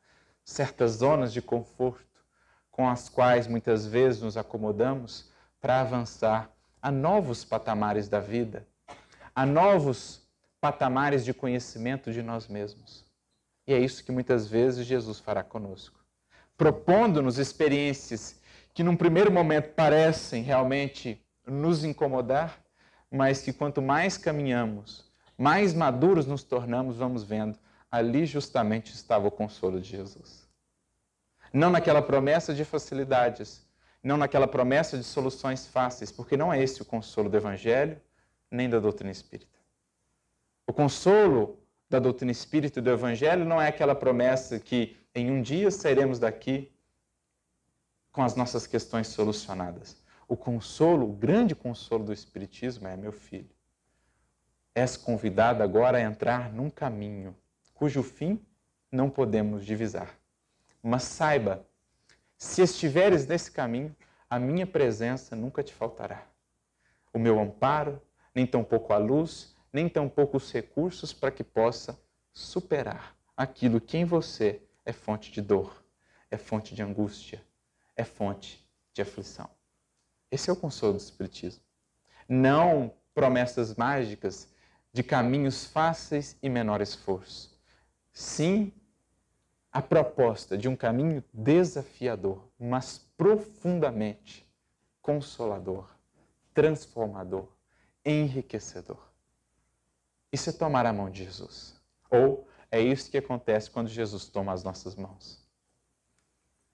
[0.45, 2.23] certas zonas de conforto
[2.71, 6.49] com as quais muitas vezes nos acomodamos para avançar
[6.81, 8.65] a novos patamares da vida,
[9.35, 10.26] a novos
[10.67, 13.05] patamares de conhecimento de nós mesmos.
[13.65, 15.97] E é isso que muitas vezes Jesus fará conosco,
[16.57, 18.41] propondo-nos experiências
[18.73, 22.61] que num primeiro momento parecem realmente nos incomodar,
[23.09, 27.57] mas que quanto mais caminhamos, mais maduros nos tornamos, vamos vendo,
[27.89, 30.49] ali justamente estava o consolo de Jesus.
[31.53, 33.65] Não naquela promessa de facilidades,
[34.03, 38.01] não naquela promessa de soluções fáceis, porque não é esse o consolo do Evangelho,
[38.51, 39.56] nem da doutrina espírita.
[40.67, 41.57] O consolo
[41.89, 46.19] da doutrina espírita e do evangelho não é aquela promessa que em um dia sairemos
[46.19, 46.69] daqui
[48.11, 49.95] com as nossas questões solucionadas.
[50.27, 53.49] O consolo, o grande consolo do espiritismo é, meu filho,
[54.75, 57.35] és convidado agora a entrar num caminho
[57.73, 58.45] cujo fim
[58.91, 60.19] não podemos divisar.
[60.83, 61.65] Mas saiba,
[62.37, 63.95] se estiveres nesse caminho,
[64.29, 66.27] a minha presença nunca te faltará.
[67.13, 68.01] O meu amparo,
[68.35, 71.99] nem tampouco a luz, nem tampouco os recursos para que possa
[72.33, 75.85] superar aquilo que em você é fonte de dor,
[76.31, 77.43] é fonte de angústia,
[77.95, 79.47] é fonte de aflição.
[80.31, 81.61] Esse é o consolo do Espiritismo.
[82.27, 84.51] Não promessas mágicas
[84.91, 87.55] de caminhos fáceis e menor esforço.
[88.11, 88.73] Sim,
[89.71, 94.43] a proposta de um caminho desafiador, mas profundamente
[95.03, 95.87] consolador,
[96.51, 97.47] transformador,
[98.03, 99.06] enriquecedor.
[100.37, 101.81] Isso é tomar a mão de Jesus.
[102.11, 105.43] Ou é isso que acontece quando Jesus toma as nossas mãos.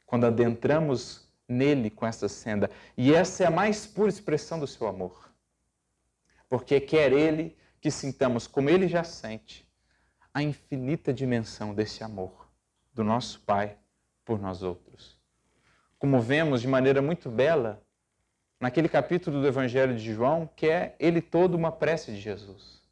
[0.05, 2.69] Quando adentramos nele com essa senda.
[2.97, 5.33] E essa é a mais pura expressão do seu amor.
[6.49, 9.65] Porque quer ele que sintamos, como ele já sente,
[10.33, 12.49] a infinita dimensão desse amor
[12.93, 13.77] do nosso Pai
[14.25, 15.17] por nós outros.
[15.97, 17.81] Como vemos de maneira muito bela
[18.59, 22.82] naquele capítulo do Evangelho de João, que é ele todo uma prece de Jesus.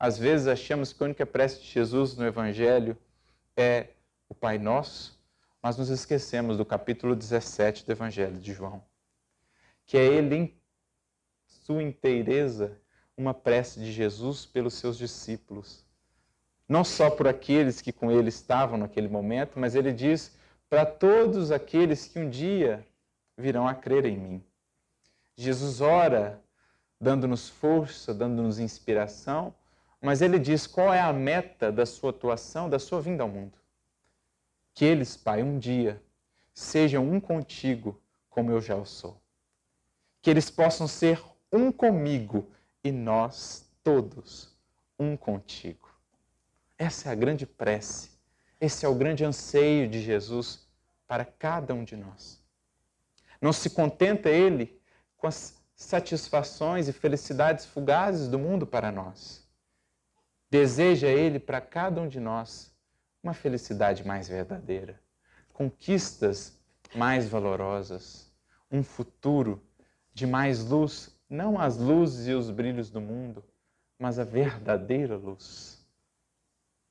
[0.00, 2.96] Às vezes achamos que a única prece de Jesus no Evangelho
[3.54, 3.88] é
[4.30, 5.20] o Pai Nosso,
[5.62, 8.82] mas nos esquecemos do capítulo 17 do Evangelho de João,
[9.84, 10.60] que é ele em
[11.46, 12.80] sua inteireza
[13.14, 15.84] uma prece de Jesus pelos seus discípulos.
[16.66, 20.34] Não só por aqueles que com ele estavam naquele momento, mas ele diz
[20.70, 22.86] para todos aqueles que um dia
[23.36, 24.44] virão a crer em mim.
[25.36, 26.42] Jesus ora,
[26.98, 29.54] dando-nos força, dando-nos inspiração,
[30.00, 33.58] mas ele diz qual é a meta da sua atuação, da sua vinda ao mundo.
[34.72, 36.02] Que eles, Pai, um dia
[36.54, 39.20] sejam um contigo, como eu já o sou.
[40.22, 42.50] Que eles possam ser um comigo
[42.82, 44.56] e nós todos
[44.98, 45.88] um contigo.
[46.78, 48.10] Essa é a grande prece,
[48.60, 50.66] esse é o grande anseio de Jesus
[51.06, 52.40] para cada um de nós.
[53.40, 54.80] Não se contenta ele
[55.16, 59.46] com as satisfações e felicidades fugazes do mundo para nós.
[60.50, 62.74] Deseja ele para cada um de nós
[63.22, 65.00] uma felicidade mais verdadeira,
[65.52, 66.58] conquistas
[66.94, 68.32] mais valorosas,
[68.70, 69.62] um futuro
[70.12, 73.44] de mais luz não as luzes e os brilhos do mundo,
[73.96, 75.86] mas a verdadeira luz.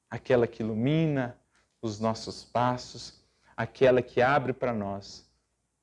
[0.09, 1.37] Aquela que ilumina
[1.81, 3.21] os nossos passos,
[3.55, 5.29] aquela que abre para nós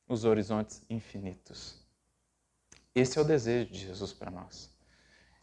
[0.09, 1.85] os horizontes infinitos.
[2.95, 4.75] Esse é o desejo de Jesus para nós.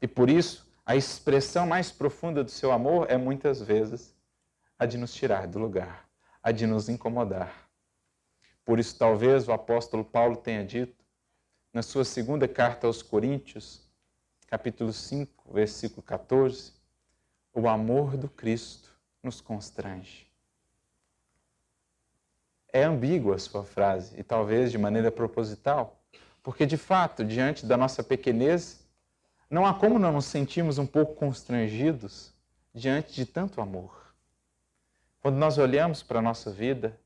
[0.02, 4.13] E por isso, a expressão mais profunda do seu amor é muitas vezes
[4.78, 6.10] a de nos tirar do lugar,
[6.41, 7.69] a de nos incomodar.
[8.65, 11.04] Por isso, talvez o apóstolo Paulo tenha dito
[11.72, 13.89] na sua segunda carta aos Coríntios,
[14.48, 16.74] capítulo 5, versículo 14,
[17.54, 18.91] o amor do Cristo
[19.22, 20.28] nos constrange.
[22.72, 26.04] É ambígua a sua frase, e talvez de maneira proposital,
[26.41, 28.83] porque de fato, diante da nossa pequenez,
[29.53, 32.33] não há como não nos sentirmos um pouco constrangidos
[32.73, 34.15] diante de tanto amor.
[35.21, 36.99] Quando nós olhamos para a nossa vida,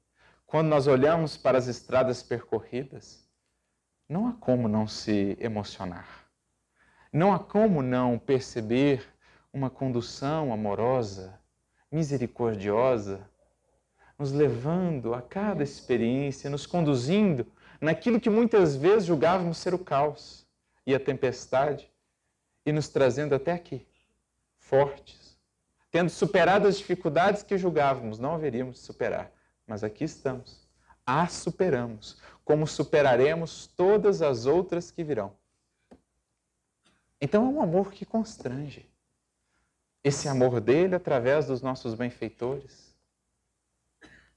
[0.45, 3.27] quando nós olhamos para as estradas percorridas,
[4.07, 6.07] não há como não se emocionar.
[7.11, 9.05] Não há como não perceber
[9.51, 11.37] uma condução amorosa,
[11.91, 13.29] misericordiosa,
[14.17, 17.45] nos levando a cada experiência, nos conduzindo
[17.81, 20.47] naquilo que muitas vezes julgávamos ser o caos
[20.85, 21.91] e a tempestade,
[22.67, 23.87] e nos trazendo até aqui,
[24.57, 25.39] fortes,
[25.89, 29.31] tendo superado as dificuldades que julgávamos não haveríamos de superar,
[29.65, 30.67] mas aqui estamos
[31.05, 35.33] a superamos, como superaremos todas as outras que virão.
[37.21, 38.85] Então é um amor que constrange.
[40.03, 42.93] Esse amor dele através dos nossos benfeitores,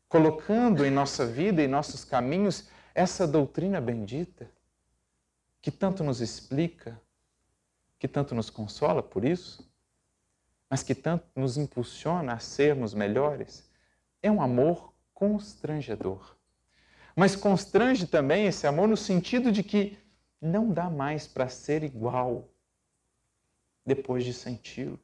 [0.09, 4.49] colocando em nossa vida e nossos caminhos essa doutrina bendita
[5.61, 7.01] que tanto nos explica,
[8.01, 9.71] que tanto nos consola por isso,
[10.71, 13.71] mas que tanto nos impulsiona a sermos melhores,
[14.23, 16.35] é um amor constrangedor.
[17.15, 19.99] Mas constrange também esse amor no sentido de que
[20.41, 22.49] não dá mais para ser igual
[23.85, 24.99] depois de senti-lo.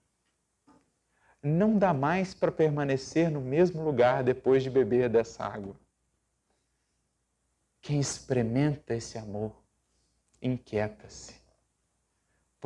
[1.42, 5.76] Não dá mais para permanecer no mesmo lugar depois de beber dessa água.
[7.82, 9.54] Quem experimenta esse amor
[10.40, 11.35] inquieta-se,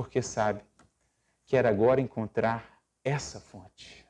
[0.01, 0.63] porque sabe
[1.45, 4.07] que era agora encontrar essa fonte,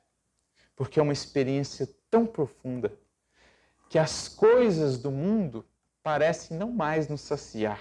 [0.76, 2.96] porque é uma experiência tão profunda
[3.88, 5.66] que as coisas do mundo
[6.00, 7.80] parecem não mais nos saciar.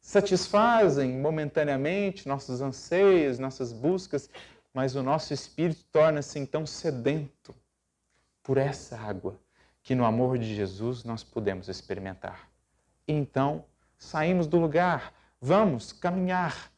[0.00, 4.30] Satisfazem momentaneamente nossos anseios, nossas buscas,
[4.72, 7.54] mas o nosso espírito torna-se então sedento
[8.42, 9.38] por essa água
[9.82, 12.48] que no amor de Jesus nós podemos experimentar.
[13.06, 13.66] E então
[13.98, 15.12] saímos do lugar,
[15.44, 16.72] vamos caminhar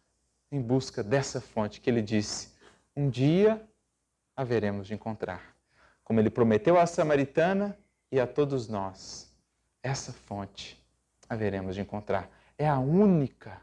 [0.51, 2.53] em busca dessa fonte que ele disse:
[2.97, 3.65] um dia
[4.35, 5.55] haveremos de encontrar
[6.03, 7.79] como ele prometeu à samaritana
[8.11, 9.33] e a todos nós.
[9.83, 10.85] Essa fonte
[11.29, 12.29] haveremos de encontrar.
[12.59, 13.61] É a única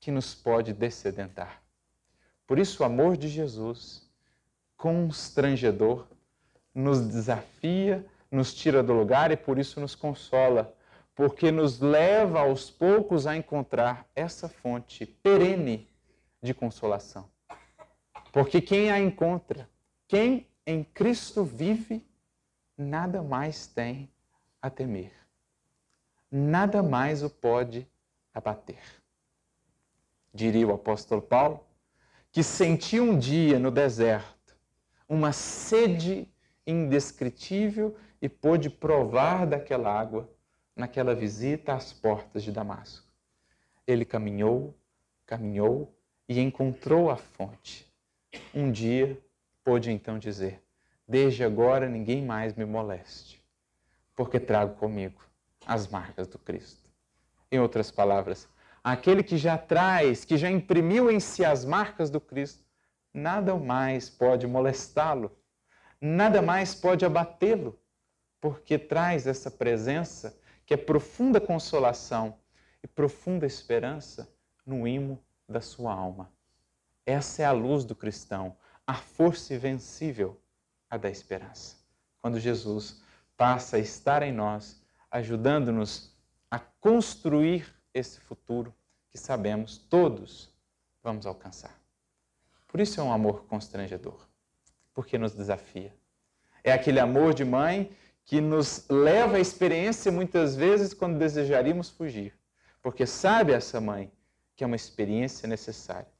[0.00, 1.62] que nos pode descedentar.
[2.44, 4.08] Por isso, o amor de Jesus,
[4.76, 6.06] constrangedor,
[6.74, 10.74] nos desafia, nos tira do lugar e por isso nos consola,
[11.14, 15.88] porque nos leva aos poucos a encontrar essa fonte perene
[16.42, 17.28] de consolação.
[18.32, 19.68] Porque quem a encontra,
[20.08, 22.04] quem em Cristo vive,
[22.76, 24.10] nada mais tem
[24.60, 25.12] a temer.
[26.30, 27.86] Nada mais o pode
[28.32, 28.80] abater.
[30.32, 31.60] Diria o apóstolo Paulo,
[32.30, 34.42] que sentiu um dia no deserto
[35.06, 36.26] uma sede
[36.66, 40.31] indescritível e pôde provar daquela água
[40.76, 43.06] naquela visita às portas de Damasco.
[43.86, 44.74] Ele caminhou,
[45.26, 45.94] caminhou
[46.28, 47.90] e encontrou a fonte.
[48.54, 49.18] Um dia
[49.64, 50.62] pôde então dizer:
[51.06, 53.42] Desde agora ninguém mais me moleste,
[54.16, 55.20] porque trago comigo
[55.66, 56.88] as marcas do Cristo.
[57.50, 58.48] Em outras palavras,
[58.82, 62.64] aquele que já traz, que já imprimiu em si as marcas do Cristo,
[63.12, 65.30] nada mais pode molestá-lo,
[66.00, 67.78] nada mais pode abatê-lo,
[68.40, 70.36] porque traz essa presença
[70.72, 72.38] que é profunda consolação
[72.82, 76.32] e profunda esperança no imo da sua alma.
[77.04, 78.56] Essa é a luz do cristão,
[78.86, 80.40] a força invencível,
[80.88, 81.76] a da esperança.
[82.22, 83.02] Quando Jesus
[83.36, 86.16] passa a estar em nós, ajudando-nos
[86.50, 88.74] a construir esse futuro
[89.10, 90.50] que sabemos todos
[91.02, 91.78] vamos alcançar.
[92.66, 94.26] Por isso é um amor constrangedor,
[94.94, 95.94] porque nos desafia.
[96.64, 97.94] É aquele amor de mãe
[98.24, 102.34] que nos leva à experiência muitas vezes quando desejaríamos fugir,
[102.80, 104.10] porque sabe essa mãe
[104.54, 106.10] que é uma experiência necessária.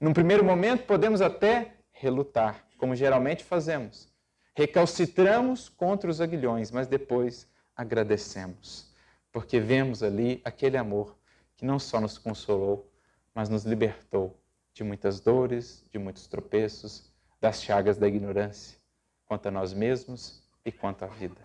[0.00, 4.08] Num primeiro momento podemos até relutar, como geralmente fazemos.
[4.54, 8.92] Recalcitramos contra os aguilhões, mas depois agradecemos,
[9.32, 11.16] porque vemos ali aquele amor
[11.56, 12.90] que não só nos consolou,
[13.34, 14.36] mas nos libertou
[14.72, 18.78] de muitas dores, de muitos tropeços, das chagas da ignorância,
[19.26, 21.40] quanto a nós mesmos e quanto à vida.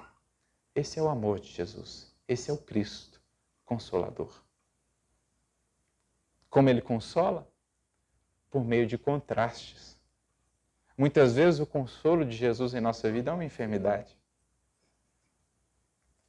[0.75, 2.13] Esse é o amor de Jesus.
[2.27, 3.21] Esse é o Cristo
[3.65, 4.43] consolador.
[6.49, 7.47] Como ele consola?
[8.49, 9.99] Por meio de contrastes.
[10.97, 14.15] Muitas vezes o consolo de Jesus em nossa vida é uma enfermidade.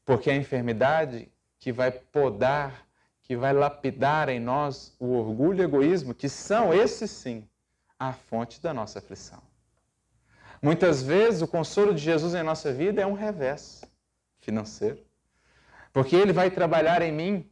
[0.05, 2.84] Porque é a enfermidade que vai podar
[3.24, 7.49] que vai lapidar em nós o orgulho e o egoísmo, que são, esses sim,
[7.99, 9.42] a fonte da nossa aflição.
[10.65, 13.85] Muitas vezes o consolo de Jesus em nossa vida é um revés
[14.41, 14.99] financeiro,
[15.93, 17.51] porque ele vai trabalhar em mim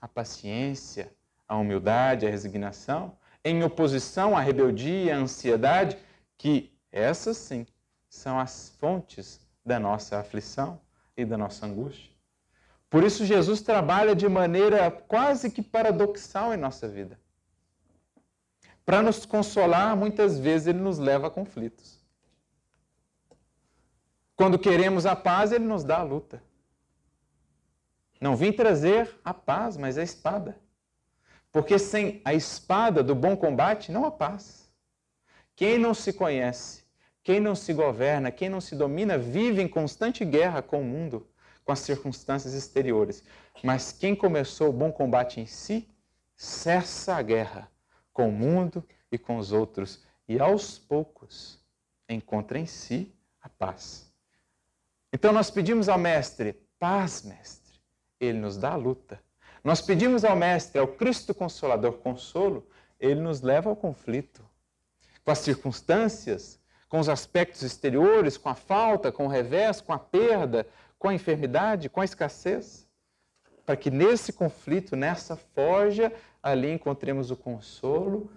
[0.00, 1.12] a paciência,
[1.48, 5.98] a humildade, a resignação, em oposição à rebeldia, à ansiedade,
[6.38, 7.66] que essas sim
[8.08, 10.80] são as fontes da nossa aflição
[11.16, 12.12] e da nossa angústia.
[12.88, 17.18] Por isso, Jesus trabalha de maneira quase que paradoxal em nossa vida.
[18.84, 21.95] Para nos consolar, muitas vezes ele nos leva a conflitos.
[24.36, 26.42] Quando queremos a paz, ele nos dá a luta.
[28.20, 30.56] Não vim trazer a paz, mas a espada.
[31.50, 34.70] Porque sem a espada do bom combate, não há paz.
[35.54, 36.84] Quem não se conhece,
[37.22, 41.26] quem não se governa, quem não se domina, vive em constante guerra com o mundo
[41.66, 43.24] com as circunstâncias exteriores.
[43.62, 45.88] Mas quem começou o bom combate em si,
[46.36, 47.68] cessa a guerra
[48.12, 51.60] com o mundo e com os outros, e aos poucos
[52.08, 53.12] encontra em si
[53.42, 54.05] a paz.
[55.16, 57.80] Então nós pedimos ao Mestre, paz, Mestre.
[58.20, 59.18] Ele nos dá a luta.
[59.64, 62.68] Nós pedimos ao Mestre, ao Cristo Consolador, consolo,
[63.00, 64.44] ele nos leva ao conflito.
[65.24, 69.98] Com as circunstâncias, com os aspectos exteriores, com a falta, com o revés, com a
[69.98, 72.86] perda, com a enfermidade, com a escassez,
[73.64, 76.12] para que nesse conflito, nessa forja,
[76.42, 78.30] ali encontremos o consolo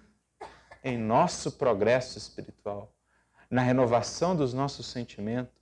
[0.82, 2.90] em nosso progresso espiritual,
[3.52, 5.59] na renovação dos nossos sentimentos,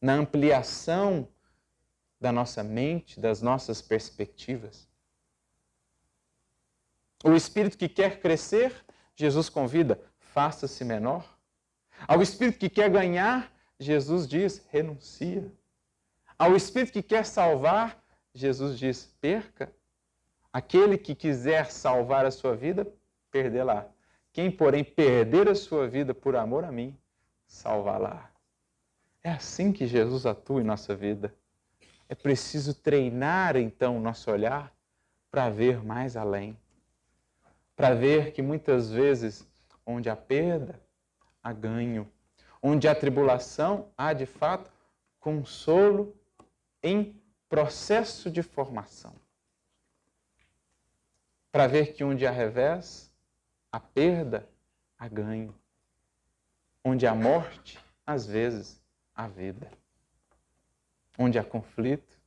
[0.00, 1.28] na ampliação
[2.20, 4.88] da nossa mente, das nossas perspectivas.
[7.24, 8.84] O espírito que quer crescer,
[9.14, 11.36] Jesus convida, faça-se menor.
[12.06, 15.50] Ao espírito que quer ganhar, Jesus diz, renuncia.
[16.38, 18.02] Ao espírito que quer salvar,
[18.34, 19.72] Jesus diz: perca.
[20.52, 22.86] Aquele que quiser salvar a sua vida,
[23.30, 23.88] perdê-la.
[24.32, 26.96] Quem, porém, perder a sua vida por amor a mim,
[27.46, 28.30] salvá-la.
[29.26, 31.34] É assim que Jesus atua em nossa vida.
[32.08, 34.72] É preciso treinar, então, o nosso olhar
[35.32, 36.56] para ver mais além.
[37.74, 39.44] Para ver que muitas vezes,
[39.84, 40.80] onde há perda,
[41.42, 42.08] há ganho.
[42.62, 44.70] Onde há tribulação, há de fato
[45.18, 46.14] consolo
[46.80, 49.12] em processo de formação.
[51.50, 53.12] Para ver que onde há revés,
[53.72, 54.48] há perda,
[54.96, 55.52] há ganho.
[56.84, 58.85] Onde há morte, às vezes
[59.16, 59.70] há vida.
[61.18, 62.20] Onde há conflito,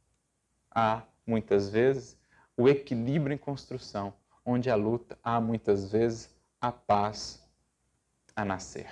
[0.71, 2.17] há muitas vezes
[2.57, 4.13] o equilíbrio em construção.
[4.43, 7.47] Onde há luta, há muitas vezes a paz
[8.35, 8.89] a nascer.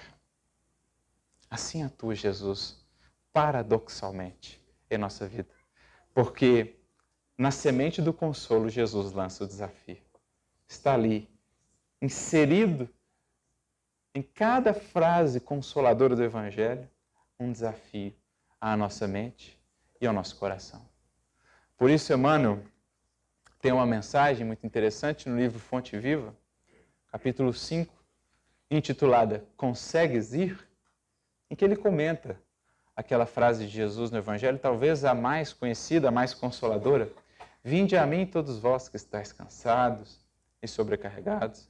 [1.50, 2.86] Assim atua Jesus,
[3.34, 5.50] paradoxalmente, em nossa vida.
[6.14, 6.78] Porque
[7.38, 10.02] na semente do consolo, Jesus lança o desafio.
[10.68, 11.30] Está ali,
[12.02, 12.90] inserido
[14.14, 16.90] em cada frase consoladora do Evangelho,
[17.40, 18.14] um desafio
[18.60, 19.60] à nossa mente
[20.00, 20.88] e ao nosso coração.
[21.78, 22.64] Por isso, Emmanuel
[23.60, 26.36] tem uma mensagem muito interessante no livro Fonte Viva,
[27.12, 27.94] capítulo 5,
[28.70, 30.68] intitulada Consegues ir?
[31.50, 32.40] em que ele comenta
[32.96, 37.12] aquela frase de Jesus no Evangelho, talvez a mais conhecida, a mais consoladora:
[37.64, 40.20] Vinde a mim todos vós que estáis cansados
[40.62, 41.70] e sobrecarregados.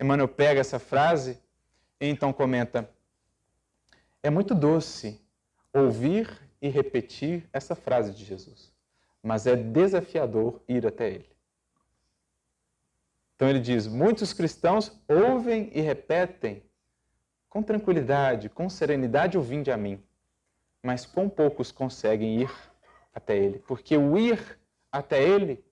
[0.00, 1.38] Emmanuel pega essa frase
[2.00, 2.88] e então comenta:
[4.22, 5.20] É muito doce
[5.72, 6.28] ouvir
[6.60, 8.72] e repetir essa frase de Jesus,
[9.22, 11.32] mas é desafiador ir até ele.
[13.34, 16.62] Então ele diz: muitos cristãos ouvem e repetem
[17.48, 20.02] com tranquilidade, com serenidade, o vinde a mim,
[20.82, 22.50] mas poucos conseguem ir
[23.12, 24.58] até ele, porque o ir
[24.90, 25.64] até ele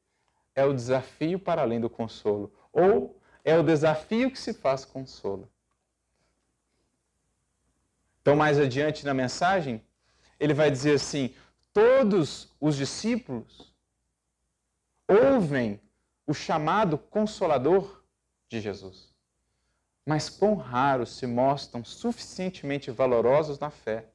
[0.54, 5.48] é o desafio para além do consolo, ou é o desafio que se faz consolo.
[8.20, 9.82] Então, mais adiante na mensagem,
[10.38, 11.34] ele vai dizer assim:
[11.72, 13.74] todos os discípulos
[15.08, 15.80] ouvem
[16.26, 18.02] o chamado consolador
[18.48, 19.12] de Jesus,
[20.06, 24.06] mas quão raros se mostram suficientemente valorosos na fé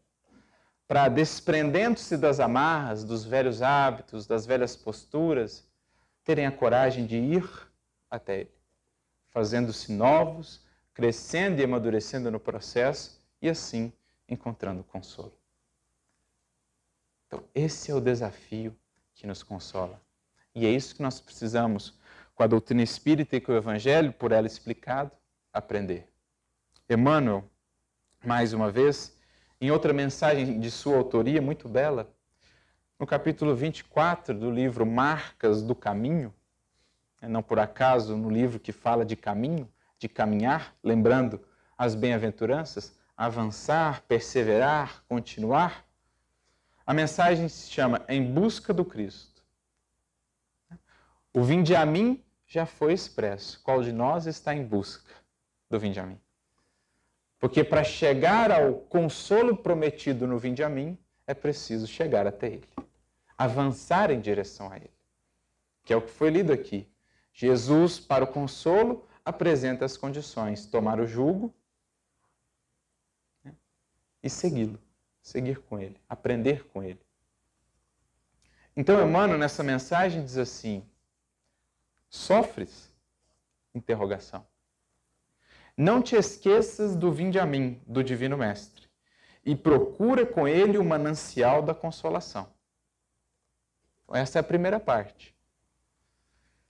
[0.88, 5.68] para, desprendendo-se das amarras, dos velhos hábitos, das velhas posturas,
[6.24, 7.50] terem a coragem de ir
[8.10, 8.52] até Ele,
[9.28, 10.62] fazendo-se novos,
[10.94, 13.92] crescendo e amadurecendo no processo e assim
[14.28, 15.34] encontrando consolo.
[17.28, 18.76] Então, esse é o desafio
[19.14, 20.02] que nos consola.
[20.54, 21.98] E é isso que nós precisamos,
[22.34, 25.12] com a doutrina espírita e com o Evangelho, por ela explicado,
[25.52, 26.08] aprender.
[26.90, 27.44] Emmanuel,
[28.24, 29.18] mais uma vez,
[29.60, 32.14] em outra mensagem de sua autoria, muito bela,
[33.00, 36.34] no capítulo 24 do livro Marcas do Caminho,
[37.22, 41.40] né, não por acaso no livro que fala de caminho, de caminhar, lembrando
[41.78, 45.86] as bem-aventuranças, avançar, perseverar, continuar,
[46.86, 49.44] a mensagem se chama Em Busca do Cristo.
[51.34, 53.62] O vinde a mim já foi expresso.
[53.64, 55.12] Qual de nós está em busca
[55.70, 56.20] do vinde a mim?
[57.40, 60.98] Porque para chegar ao consolo prometido no Vinde a mim,
[61.28, 62.68] é preciso chegar até Ele,
[63.38, 64.90] avançar em direção a Ele.
[65.84, 66.88] Que é o que foi lido aqui.
[67.34, 71.54] Jesus, para o consolo, apresenta as condições: tomar o jugo
[74.26, 74.80] e segui-lo,
[75.22, 77.00] seguir com Ele, aprender com Ele.
[78.76, 80.84] Então, Emmanuel, nessa mensagem, diz assim:
[82.10, 82.92] sofres?
[83.74, 84.46] Interrogação.
[85.78, 88.90] Não te esqueças do vinde a mim, do Divino Mestre,
[89.46, 92.52] e procura com ele o manancial da consolação.
[94.04, 95.36] Então, essa é a primeira parte.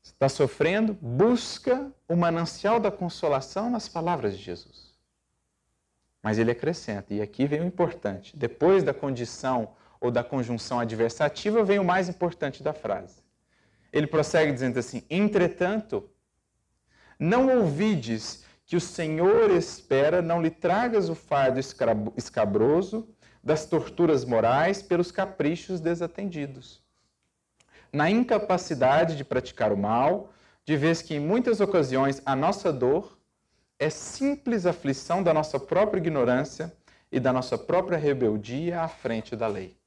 [0.03, 0.93] Está sofrendo?
[0.93, 4.84] Busca o manancial da consolação nas palavras de Jesus.
[6.25, 11.63] Mas ele acrescenta, e aqui vem o importante: depois da condição ou da conjunção adversativa,
[11.63, 13.21] vem o mais importante da frase.
[13.93, 16.09] Ele prossegue dizendo assim: Entretanto,
[17.19, 21.59] não ouvides que o Senhor espera não lhe tragas o fardo
[22.17, 23.07] escabroso
[23.43, 26.81] das torturas morais pelos caprichos desatendidos.
[27.93, 30.33] Na incapacidade de praticar o mal,
[30.65, 33.14] de vez que em muitas ocasiões a nossa dor
[33.77, 36.75] é simples aflição da nossa própria ignorância
[37.11, 39.77] e da nossa própria rebeldia à frente da lei.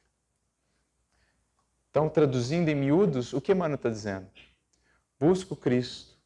[1.91, 4.28] Então, traduzindo em miúdos, o que Emmanuel está dizendo?
[5.18, 6.16] Busca o Cristo,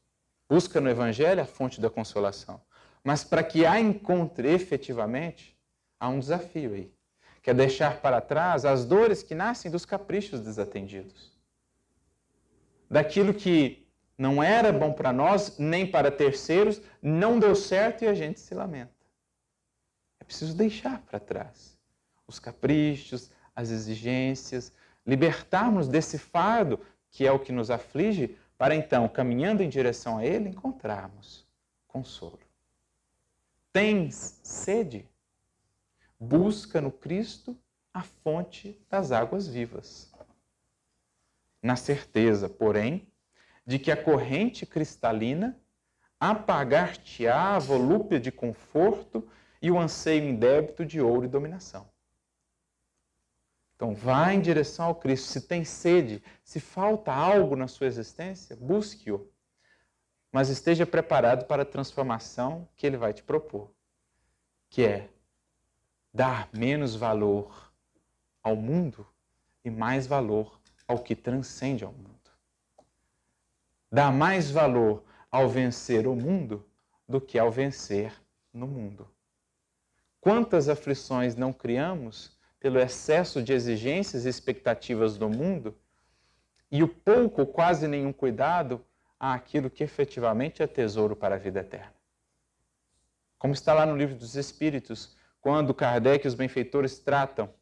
[0.49, 2.61] busca no Evangelho a fonte da consolação.
[3.03, 5.57] Mas para que a encontre efetivamente,
[5.99, 6.93] há um desafio aí,
[7.43, 11.33] que é deixar para trás as dores que nascem dos caprichos desatendidos.
[12.91, 13.82] Daquilo que
[14.23, 18.55] não era bom para nós, nem para terceiros, não deu certo e a gente se
[18.55, 18.93] lamenta.
[20.21, 21.77] É preciso deixar para trás
[22.25, 24.73] os caprichos, as exigências,
[25.05, 26.79] libertarmos desse fardo
[27.11, 31.45] que é o que nos aflige, para então, caminhando em direção a Ele, encontrarmos
[31.89, 32.39] consolo.
[33.73, 35.05] Tens sede?
[36.19, 37.59] Busca no Cristo
[37.93, 40.13] a fonte das águas vivas.
[41.61, 43.12] Na certeza, porém,
[43.67, 45.59] de que a corrente cristalina
[46.19, 49.29] apagar-te-á a volúpia de conforto
[49.61, 51.91] e o anseio indébito de ouro e dominação.
[53.75, 55.27] Então, vá em direção ao Cristo.
[55.27, 59.29] Se tem sede, se falta algo na sua existência, busque-o.
[60.31, 63.75] Mas esteja preparado para a transformação que ele vai te propor,
[64.71, 65.11] que é
[66.15, 67.73] dar menos valor
[68.43, 69.07] ao mundo
[69.65, 72.12] e mais valor ao que transcende ao mundo.
[73.93, 76.67] Dar mais valor ao vencer o mundo
[77.07, 78.15] do que ao vencer
[78.53, 79.07] no mundo.
[80.19, 85.77] Quantas aflições não criamos pelo excesso de exigências e expectativas do mundo
[86.71, 88.83] e o pouco, quase nenhum cuidado
[89.21, 91.93] àquilo que efetivamente é tesouro para a vida eterna.
[93.39, 97.53] Como está lá no livro dos Espíritos, quando Kardec e os benfeitores tratam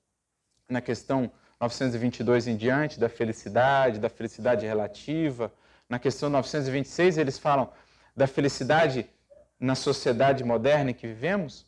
[0.68, 5.52] na questão 922 em diante da felicidade, da felicidade relativa,
[5.91, 7.70] na questão 926 eles falam
[8.16, 9.11] da felicidade
[9.59, 11.66] na sociedade moderna em que vivemos.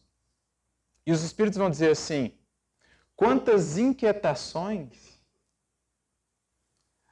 [1.05, 2.33] E os espíritos vão dizer assim:
[3.16, 5.20] quantas inquietações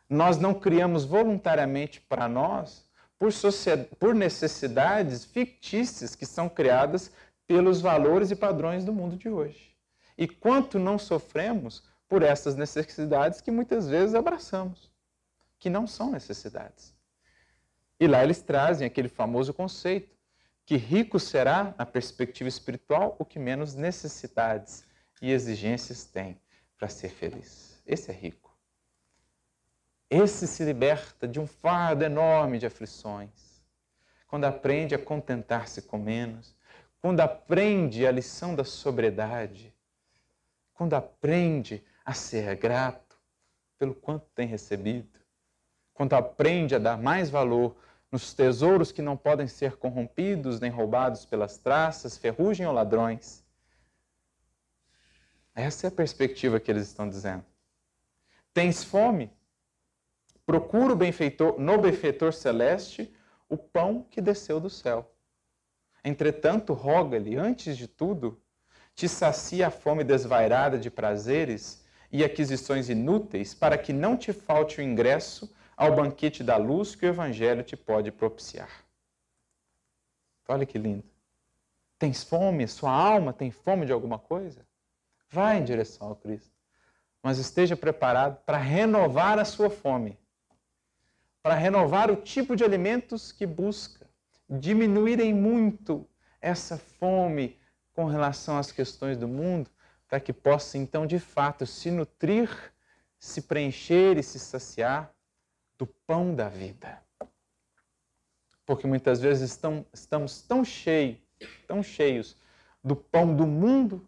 [0.08, 2.88] nós não criamos voluntariamente para nós
[3.18, 3.30] por,
[3.98, 7.12] por necessidades fictícias que são criadas
[7.46, 9.76] pelos valores e padrões do mundo de hoje.
[10.16, 14.90] E quanto não sofremos por essas necessidades que muitas vezes abraçamos,
[15.58, 16.99] que não são necessidades.
[18.00, 20.18] E lá eles trazem aquele famoso conceito
[20.64, 24.84] que rico será, na perspectiva espiritual, o que menos necessidades
[25.20, 26.40] e exigências tem
[26.78, 27.82] para ser feliz.
[27.86, 28.56] Esse é rico.
[30.08, 33.62] Esse se liberta de um fardo enorme de aflições.
[34.26, 36.56] Quando aprende a contentar-se com menos,
[37.00, 39.74] quando aprende a lição da sobriedade,
[40.72, 43.18] quando aprende a ser grato
[43.76, 45.18] pelo quanto tem recebido,
[45.92, 47.76] quando aprende a dar mais valor
[48.10, 53.44] nos tesouros que não podem ser corrompidos nem roubados pelas traças, ferrugem ou ladrões.
[55.54, 57.44] Essa é a perspectiva que eles estão dizendo.
[58.52, 59.30] Tens fome?
[60.44, 63.14] Procura benfeitor, no benfeitor celeste
[63.48, 65.12] o pão que desceu do céu.
[66.04, 68.40] Entretanto, roga-lhe, antes de tudo,
[68.94, 74.80] te sacia a fome desvairada de prazeres e aquisições inúteis, para que não te falte
[74.80, 78.84] o ingresso ao banquete da luz que o Evangelho te pode propiciar.
[80.46, 81.04] Olha que lindo.
[81.98, 82.68] Tens fome?
[82.68, 84.66] Sua alma tem fome de alguma coisa?
[85.30, 86.52] Vá em direção ao Cristo.
[87.22, 90.18] Mas esteja preparado para renovar a sua fome
[91.42, 94.06] para renovar o tipo de alimentos que busca,
[94.46, 96.06] diminuírem muito
[96.38, 97.58] essa fome
[97.94, 99.70] com relação às questões do mundo,
[100.06, 102.50] para que possa então de fato se nutrir,
[103.18, 105.10] se preencher e se saciar
[105.80, 107.02] do pão da vida.
[108.66, 111.18] Porque muitas vezes estão, estamos tão cheios,
[111.66, 112.36] tão cheios
[112.84, 114.06] do pão do mundo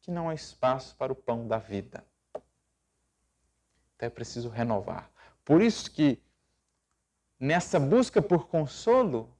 [0.00, 2.06] que não há espaço para o pão da vida.
[3.96, 5.10] Então é preciso renovar.
[5.44, 6.22] Por isso que
[7.40, 9.36] nessa busca por consolo,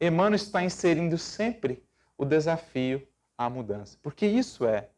[0.00, 1.86] Emmanuel está inserindo sempre
[2.16, 4.88] o desafio à mudança, porque isso é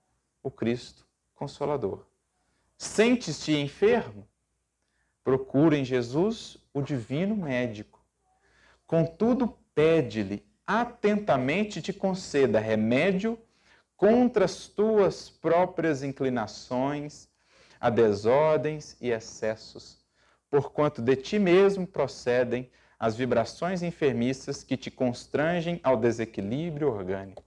[0.45, 2.07] o Cristo Consolador.
[2.77, 4.29] Sentes-te enfermo?
[5.29, 8.03] Procura em Jesus o divino médico.
[8.87, 13.39] Contudo, pede-lhe atentamente te conceda remédio
[13.95, 17.29] contra as tuas próprias inclinações,
[17.79, 19.99] a desordens e excessos
[20.51, 27.45] porquanto de ti mesmo procedem as vibrações enfermiças que te constrangem ao desequilíbrio orgânico.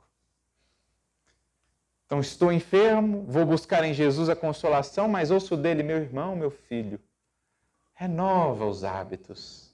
[2.06, 6.52] Então, estou enfermo, vou buscar em Jesus a consolação, mas ouço dele, meu irmão, meu
[6.52, 7.00] filho,
[8.02, 9.72] renova os hábitos,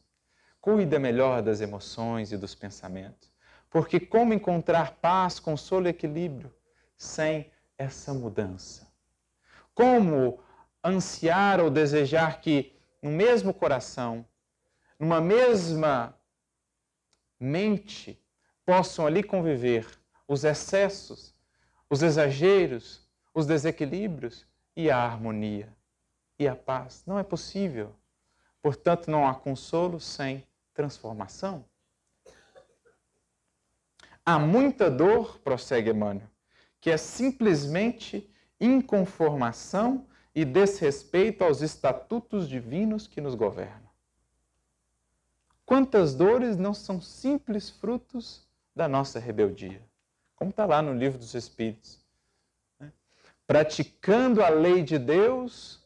[0.59, 3.32] cuida melhor das emoções e dos pensamentos,
[3.69, 6.53] porque como encontrar paz, consolo e equilíbrio
[6.97, 8.86] sem essa mudança?
[9.73, 10.41] Como
[10.84, 14.28] ansiar ou desejar que no mesmo coração,
[14.99, 16.13] numa mesma
[17.39, 18.21] mente,
[18.65, 19.88] possam ali conviver
[20.28, 21.34] os excessos,
[21.89, 25.73] os exageros, os desequilíbrios e a harmonia
[26.38, 27.03] e a paz.
[27.07, 27.95] Não é possível.
[28.62, 31.66] Portanto, não há consolo sem transformação.
[34.26, 36.30] Há muita dor, prossegue Emmanuel,
[36.82, 38.30] que é simplesmente
[38.60, 40.05] inconformação
[40.36, 43.88] e desrespeito aos estatutos divinos que nos governam.
[45.66, 49.82] Quantas dores não são simples frutos da nossa rebeldia?
[50.36, 51.99] Como está lá no livro dos Espíritos.
[52.80, 52.91] Né?
[53.45, 55.84] Praticando a lei de Deus,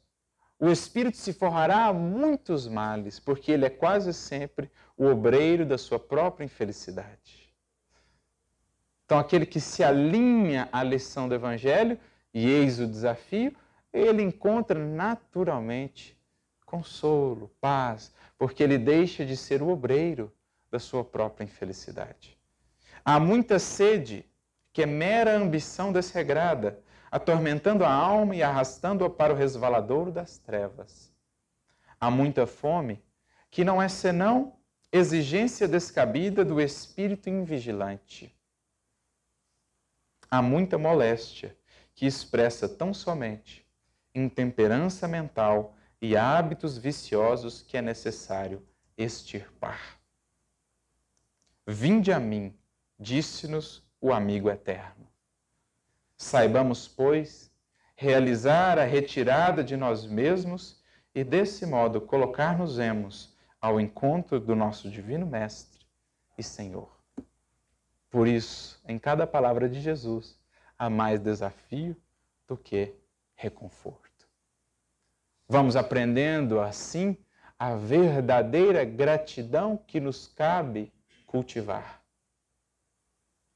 [0.62, 5.76] o Espírito se forrará a muitos males, porque ele é quase sempre o obreiro da
[5.76, 7.52] sua própria infelicidade.
[9.04, 11.98] Então, aquele que se alinha à lição do Evangelho,
[12.32, 13.56] e eis o desafio,
[13.92, 16.16] ele encontra naturalmente
[16.64, 20.32] consolo, paz, porque ele deixa de ser o obreiro
[20.70, 22.38] da sua própria infelicidade.
[23.04, 24.24] Há muita sede,
[24.72, 26.80] que é mera ambição desregrada,
[27.12, 31.12] atormentando a alma e arrastando-a para o resvaladouro das trevas.
[32.00, 33.04] Há muita fome,
[33.50, 34.56] que não é senão
[34.92, 38.34] exigência descabida do espírito invigilante.
[40.30, 41.58] Há muita moléstia,
[41.94, 43.68] que expressa tão somente
[44.16, 48.66] intemperança mental e hábitos viciosos que é necessário
[48.98, 50.00] extirpar.
[51.66, 52.58] Vinde a mim,
[53.00, 55.01] disse-nos o amigo eterno.
[56.22, 57.52] Saibamos, pois,
[57.96, 60.80] realizar a retirada de nós mesmos
[61.16, 65.84] e, desse modo, colocar-nos-emos ao encontro do nosso Divino Mestre
[66.38, 66.96] e Senhor.
[68.08, 70.40] Por isso, em cada palavra de Jesus,
[70.78, 71.98] há mais desafio
[72.48, 72.94] do que
[73.34, 74.30] reconforto.
[75.50, 77.18] Vamos aprendendo assim
[77.58, 80.94] a verdadeira gratidão que nos cabe
[81.26, 82.00] cultivar.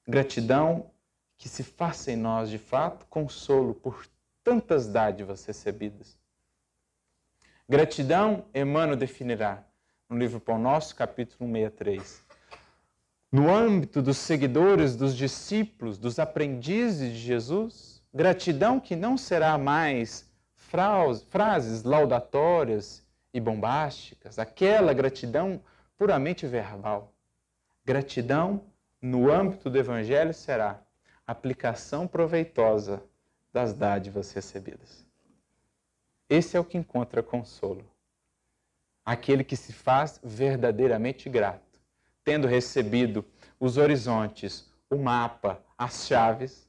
[0.07, 0.91] Gratidão
[1.37, 4.07] que se faça em nós, de fato, consolo por
[4.43, 6.17] tantas dádivas recebidas.
[7.67, 9.63] Gratidão, Emmanuel definirá
[10.07, 12.23] no livro Pão Nosso, capítulo 163.
[13.31, 20.31] No âmbito dos seguidores, dos discípulos, dos aprendizes de Jesus, gratidão que não será mais
[20.55, 25.61] frases laudatórias e bombásticas, aquela gratidão
[25.97, 27.13] puramente verbal.
[27.83, 28.61] Gratidão,
[29.01, 30.84] no âmbito do Evangelho, será
[31.25, 33.03] aplicação proveitosa
[33.51, 35.05] das dádivas recebidas.
[36.29, 37.85] Esse é o que encontra consolo.
[39.03, 41.79] Aquele que se faz verdadeiramente grato,
[42.23, 43.23] tendo recebido
[43.59, 46.67] os horizontes, o mapa, as chaves,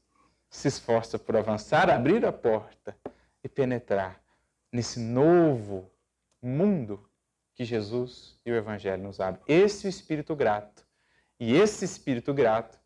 [0.49, 2.95] se esforça por avançar, abrir a porta
[3.43, 4.21] e penetrar
[4.71, 5.91] nesse novo
[6.41, 7.09] mundo
[7.53, 9.43] que Jesus e o Evangelho nos abrem.
[9.47, 10.85] Esse é o espírito grato.
[11.39, 12.79] E esse espírito grato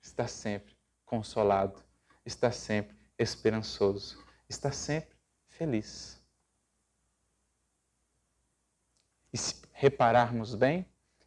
[0.00, 0.69] está sempre
[1.10, 1.82] consolado,
[2.24, 5.16] está sempre esperançoso, está sempre
[5.48, 6.22] feliz.
[9.32, 10.86] E se repararmos bem,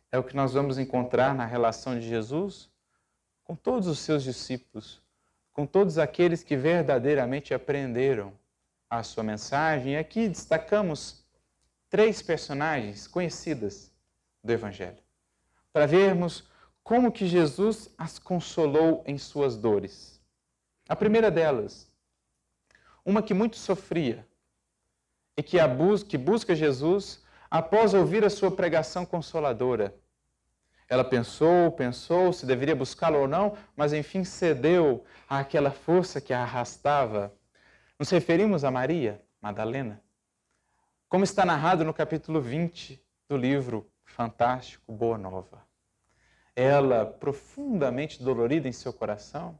[0.10, 2.72] é o que nós vamos encontrar na relação de Jesus
[3.44, 5.04] com todos os seus discípulos,
[5.52, 8.32] com todos aqueles que verdadeiramente aprenderam
[8.90, 9.94] a sua mensagem.
[9.94, 11.26] E aqui destacamos
[11.90, 13.92] três personagens conhecidas
[14.42, 15.04] do Evangelho,
[15.74, 16.48] para vermos
[16.84, 20.22] como que Jesus as consolou em suas dores.
[20.88, 21.90] A primeira delas,
[23.06, 24.28] uma que muito sofria
[25.38, 25.58] e que,
[26.08, 29.96] que busca Jesus após ouvir a sua pregação consoladora.
[30.90, 36.44] Ela pensou, pensou se deveria buscá-lo ou não, mas enfim cedeu àquela força que a
[36.44, 37.34] arrastava.
[37.98, 40.04] Nos referimos a Maria Madalena,
[41.08, 45.73] como está narrado no capítulo 20 do livro fantástico Boa Nova
[46.56, 49.60] ela profundamente dolorida em seu coração,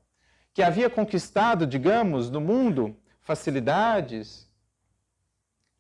[0.54, 4.52] que havia conquistado, digamos, no mundo facilidades,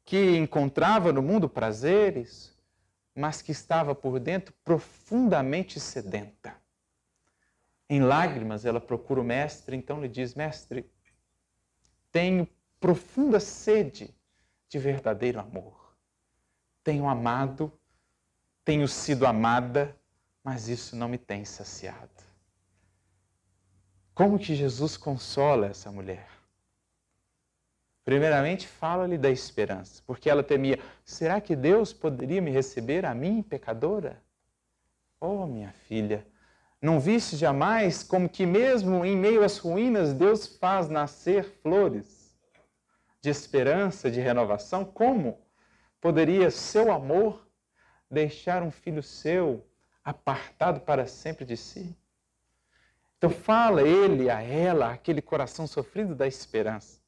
[0.04, 2.58] que encontrava no mundo prazeres,
[3.16, 6.56] mas que estava por dentro profundamente sedenta.
[7.90, 10.90] Em lágrimas, ela procura o mestre, então lhe diz: Mestre,
[12.12, 12.48] tenho
[12.80, 14.16] profunda sede
[14.68, 15.96] de verdadeiro amor.
[16.84, 17.72] Tenho amado,
[18.66, 19.96] tenho sido amada,
[20.44, 22.10] mas isso não me tem saciado.
[24.14, 26.28] Como que Jesus consola essa mulher?
[28.06, 33.42] Primeiramente, fala-lhe da esperança, porque ela temia: será que Deus poderia me receber a mim,
[33.42, 34.22] pecadora?
[35.20, 36.28] Oh, minha filha,
[36.82, 42.38] não viste jamais como que mesmo em meio às ruínas Deus faz nascer flores
[43.22, 44.84] de esperança, de renovação?
[44.84, 45.40] Como
[46.02, 47.48] poderia seu amor
[48.12, 49.66] deixar um filho seu
[50.04, 51.96] apartado para sempre de si.
[53.18, 57.00] Então fala ele a ela, aquele coração sofrido da esperança.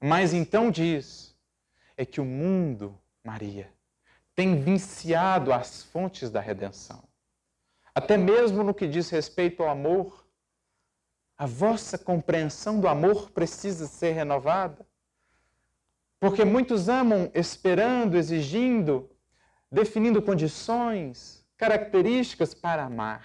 [0.00, 1.36] Mas então diz
[1.96, 3.70] é que o mundo, Maria,
[4.34, 7.02] tem viciado as fontes da redenção.
[7.94, 10.26] Até mesmo no que diz respeito ao amor,
[11.36, 14.86] a vossa compreensão do amor precisa ser renovada.
[16.18, 19.10] Porque muitos amam esperando, exigindo,
[19.70, 23.22] definindo condições, características para amar.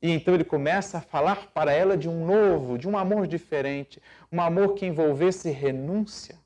[0.00, 4.00] E então ele começa a falar para ela de um novo, de um amor diferente,
[4.30, 6.38] um amor que envolvesse renúncia.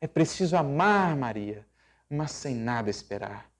[0.00, 1.66] É preciso amar Maria,
[2.08, 3.50] mas sem nada esperar.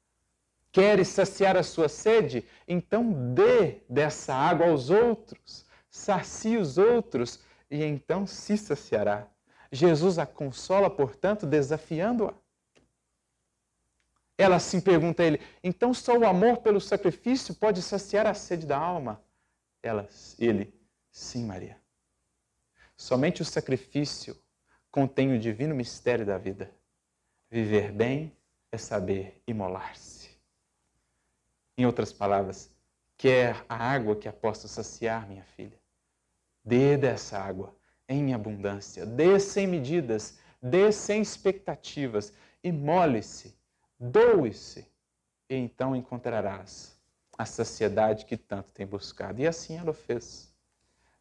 [0.72, 2.42] Queres saciar a sua sede?
[2.66, 9.26] Então dê dessa água aos outros, sacie os outros e então se saciará.
[9.70, 12.45] Jesus a consola, portanto, desafiando-a.
[14.39, 18.66] Ela assim pergunta a ele: então só o amor pelo sacrifício pode saciar a sede
[18.66, 19.22] da alma?
[19.82, 20.09] Ela,
[20.39, 20.74] ele:
[21.11, 21.80] sim, Maria.
[22.97, 24.37] Somente o sacrifício
[24.91, 26.70] contém o divino mistério da vida.
[27.51, 28.37] Viver bem
[28.72, 30.30] é saber imolar-se.
[31.78, 32.70] Em outras palavras,
[33.16, 35.78] quer a água que a possa saciar, minha filha?
[36.64, 37.76] Dê dessa água
[38.09, 42.32] em abundância, dê sem medidas, dê sem expectativas,
[42.62, 43.55] imole-se
[43.99, 44.86] Doe-se,
[45.49, 46.97] e então encontrarás
[47.38, 49.40] a saciedade que tanto tem buscado.
[49.40, 50.55] E assim ela fez.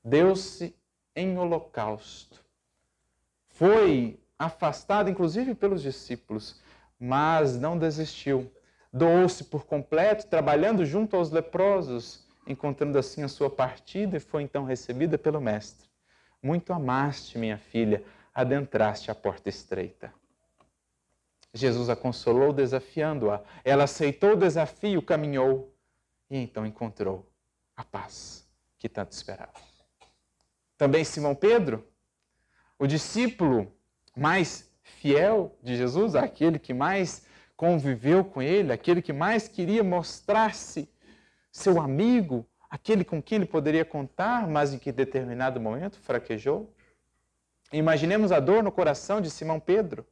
[0.04, 0.76] deu-se
[1.16, 2.44] em holocausto.
[3.48, 6.62] Foi afastado, inclusive, pelos discípulos,
[7.00, 8.52] mas não desistiu.
[8.92, 14.66] Doou-se por completo, trabalhando junto aos leprosos, encontrando assim a sua partida e foi então
[14.66, 15.90] recebida pelo Mestre.
[16.42, 18.04] Muito amaste, minha filha,
[18.34, 20.14] adentraste a porta estreita.
[21.56, 23.42] Jesus a consolou, desafiando-a.
[23.64, 25.74] Ela aceitou o desafio, caminhou
[26.30, 27.32] e então encontrou
[27.76, 28.46] a paz
[28.78, 29.54] que tanto esperava.
[30.78, 31.88] Também Simão Pedro,
[32.78, 33.74] o discípulo
[34.16, 37.26] mais fiel de Jesus, aquele que mais
[37.56, 40.90] conviveu com ele, aquele que mais queria mostrar-se
[41.52, 46.74] seu amigo, aquele com quem ele poderia contar, mas em que determinado momento fraquejou.
[47.72, 50.06] Imaginemos a dor no coração de Simão Pedro,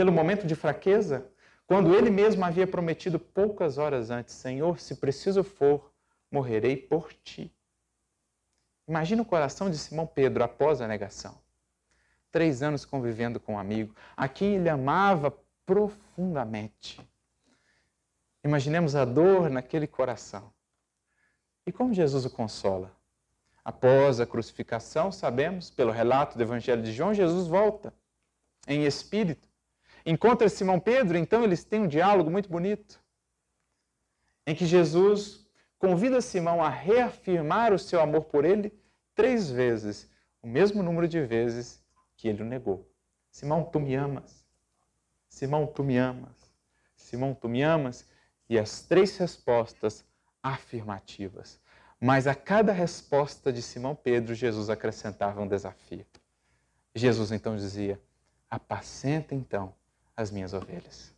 [0.00, 1.30] pelo momento de fraqueza,
[1.66, 5.92] quando ele mesmo havia prometido poucas horas antes: Senhor, se preciso for,
[6.32, 7.54] morrerei por ti.
[8.88, 11.38] Imagina o coração de Simão Pedro após a negação.
[12.30, 15.36] Três anos convivendo com um amigo, a quem ele amava
[15.66, 17.06] profundamente.
[18.42, 20.50] Imaginemos a dor naquele coração.
[21.66, 22.90] E como Jesus o consola?
[23.62, 27.92] Após a crucificação, sabemos, pelo relato do Evangelho de João, Jesus volta
[28.66, 29.49] em espírito.
[30.04, 33.00] Encontra Simão Pedro, então eles têm um diálogo muito bonito,
[34.46, 35.46] em que Jesus
[35.78, 38.72] convida Simão a reafirmar o seu amor por ele
[39.14, 40.10] três vezes,
[40.42, 41.82] o mesmo número de vezes
[42.16, 42.90] que ele o negou.
[43.30, 44.44] Simão, tu me amas.
[45.28, 46.50] Simão, tu me amas.
[46.96, 48.06] Simão, tu me amas.
[48.48, 50.04] E as três respostas
[50.42, 51.60] afirmativas.
[52.00, 56.04] Mas a cada resposta de Simão Pedro, Jesus acrescentava um desafio.
[56.94, 58.00] Jesus então dizia:
[58.50, 59.74] Apacenta então
[60.20, 61.14] as minhas ovelhas.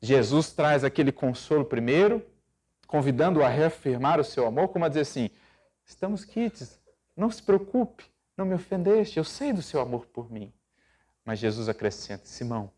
[0.00, 2.24] Jesus traz aquele consolo primeiro,
[2.86, 5.30] convidando-o a reafirmar o seu amor, como a dizer assim:
[5.84, 6.80] estamos quites,
[7.16, 8.04] não se preocupe,
[8.36, 10.52] não me ofendeste, eu sei do seu amor por mim.
[11.24, 12.70] Mas Jesus acrescenta: Simão,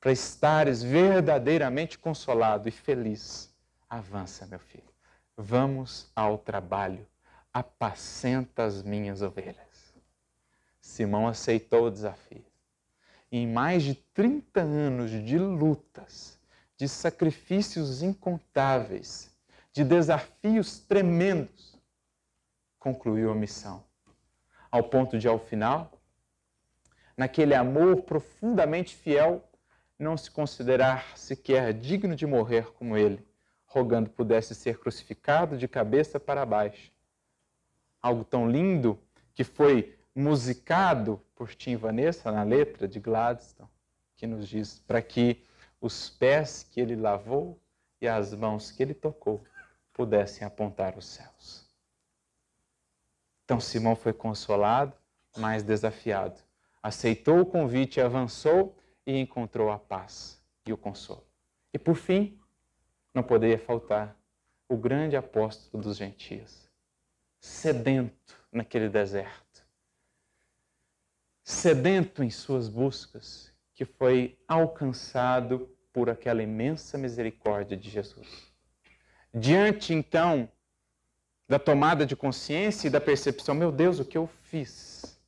[0.00, 3.54] para estares verdadeiramente consolado e feliz,
[3.88, 4.84] avança, meu filho.
[5.36, 7.06] Vamos ao trabalho,
[7.52, 9.94] apacenta as minhas ovelhas.
[10.80, 12.44] Simão aceitou o desafio
[13.36, 16.38] em mais de 30 anos de lutas,
[16.76, 19.34] de sacrifícios incontáveis,
[19.72, 21.76] de desafios tremendos,
[22.78, 23.82] concluiu a missão.
[24.70, 26.00] Ao ponto de, ao final,
[27.16, 29.42] naquele amor profundamente fiel,
[29.98, 33.26] não se considerar sequer digno de morrer como ele,
[33.66, 36.92] rogando pudesse ser crucificado de cabeça para baixo.
[38.00, 38.96] Algo tão lindo
[39.34, 43.68] que foi musicado por Tim Vanessa na letra de Gladstone,
[44.16, 45.44] que nos diz para que
[45.80, 47.60] os pés que ele lavou
[48.00, 49.42] e as mãos que ele tocou
[49.92, 51.68] pudessem apontar os céus.
[53.44, 54.96] Então Simão foi consolado,
[55.36, 56.40] mas desafiado.
[56.82, 61.26] Aceitou o convite, avançou e encontrou a paz e o consolo.
[61.72, 62.38] E por fim,
[63.12, 64.16] não poderia faltar
[64.68, 66.68] o grande apóstolo dos gentios,
[67.40, 69.43] sedento naquele deserto
[71.44, 78.50] sedento em suas buscas, que foi alcançado por aquela imensa misericórdia de Jesus.
[79.32, 80.50] Diante, então,
[81.46, 85.20] da tomada de consciência e da percepção, meu Deus, o que eu fiz?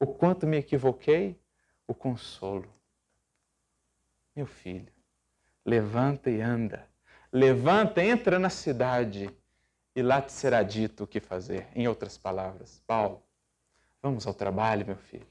[0.00, 1.38] O quanto me equivoquei?
[1.86, 2.72] O consolo.
[4.34, 4.92] Meu filho,
[5.66, 6.88] levanta e anda.
[7.30, 9.28] Levanta, entra na cidade
[9.94, 11.68] e lá te será dito o que fazer.
[11.74, 13.22] Em outras palavras, Paulo,
[14.04, 15.26] Vamos ao trabalho, meu filho.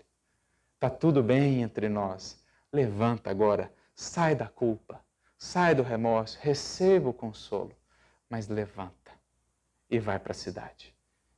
[0.74, 2.44] Está tudo bem entre nós.
[2.72, 5.00] Levanta agora, sai da culpa,
[5.38, 7.72] sai do remorso, receba o consolo,
[8.28, 9.12] mas levanta
[9.88, 10.92] e vai para a cidade.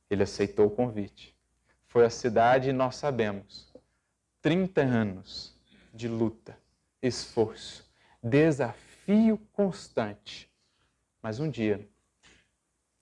[0.08, 1.36] Ele aceitou o convite.
[1.88, 3.70] Foi à cidade e nós sabemos.
[4.40, 5.54] 30 anos
[5.92, 6.58] de luta,
[7.02, 7.86] esforço,
[8.22, 10.50] desafio constante.
[11.20, 11.86] Mas um dia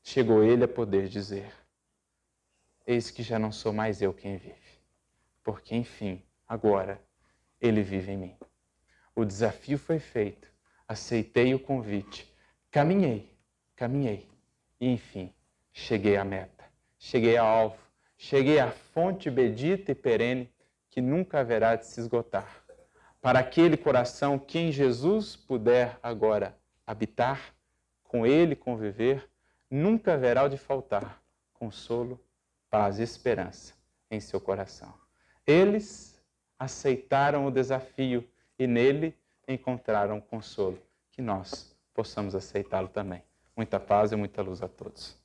[0.03, 1.53] chegou ele a poder dizer:
[2.87, 4.79] eis que já não sou mais eu quem vive,
[5.43, 7.01] porque enfim, agora,
[7.61, 8.37] ele vive em mim.
[9.15, 10.49] O desafio foi feito,
[10.87, 12.33] aceitei o convite,
[12.71, 13.33] caminhei,
[13.75, 14.29] caminhei
[14.81, 15.33] e enfim,
[15.73, 16.65] cheguei à meta,
[16.99, 17.79] cheguei ao alvo,
[18.17, 20.53] cheguei à fonte bendita e perene
[20.91, 22.65] que nunca haverá de se esgotar.
[23.21, 26.57] Para aquele coração que em Jesus puder agora
[26.87, 27.55] habitar,
[28.03, 29.29] com ele conviver,
[29.71, 31.23] nunca haverá de faltar
[31.55, 32.21] consolo
[32.75, 33.73] paz e esperança
[34.11, 34.93] em seu coração.
[35.47, 36.21] Eles
[36.59, 39.17] aceitaram o desafio e nele
[39.47, 40.83] encontraram consolo.
[41.13, 43.23] Que nós possamos aceitá-lo também.
[43.57, 45.17] Muita paz e muita luz a todos.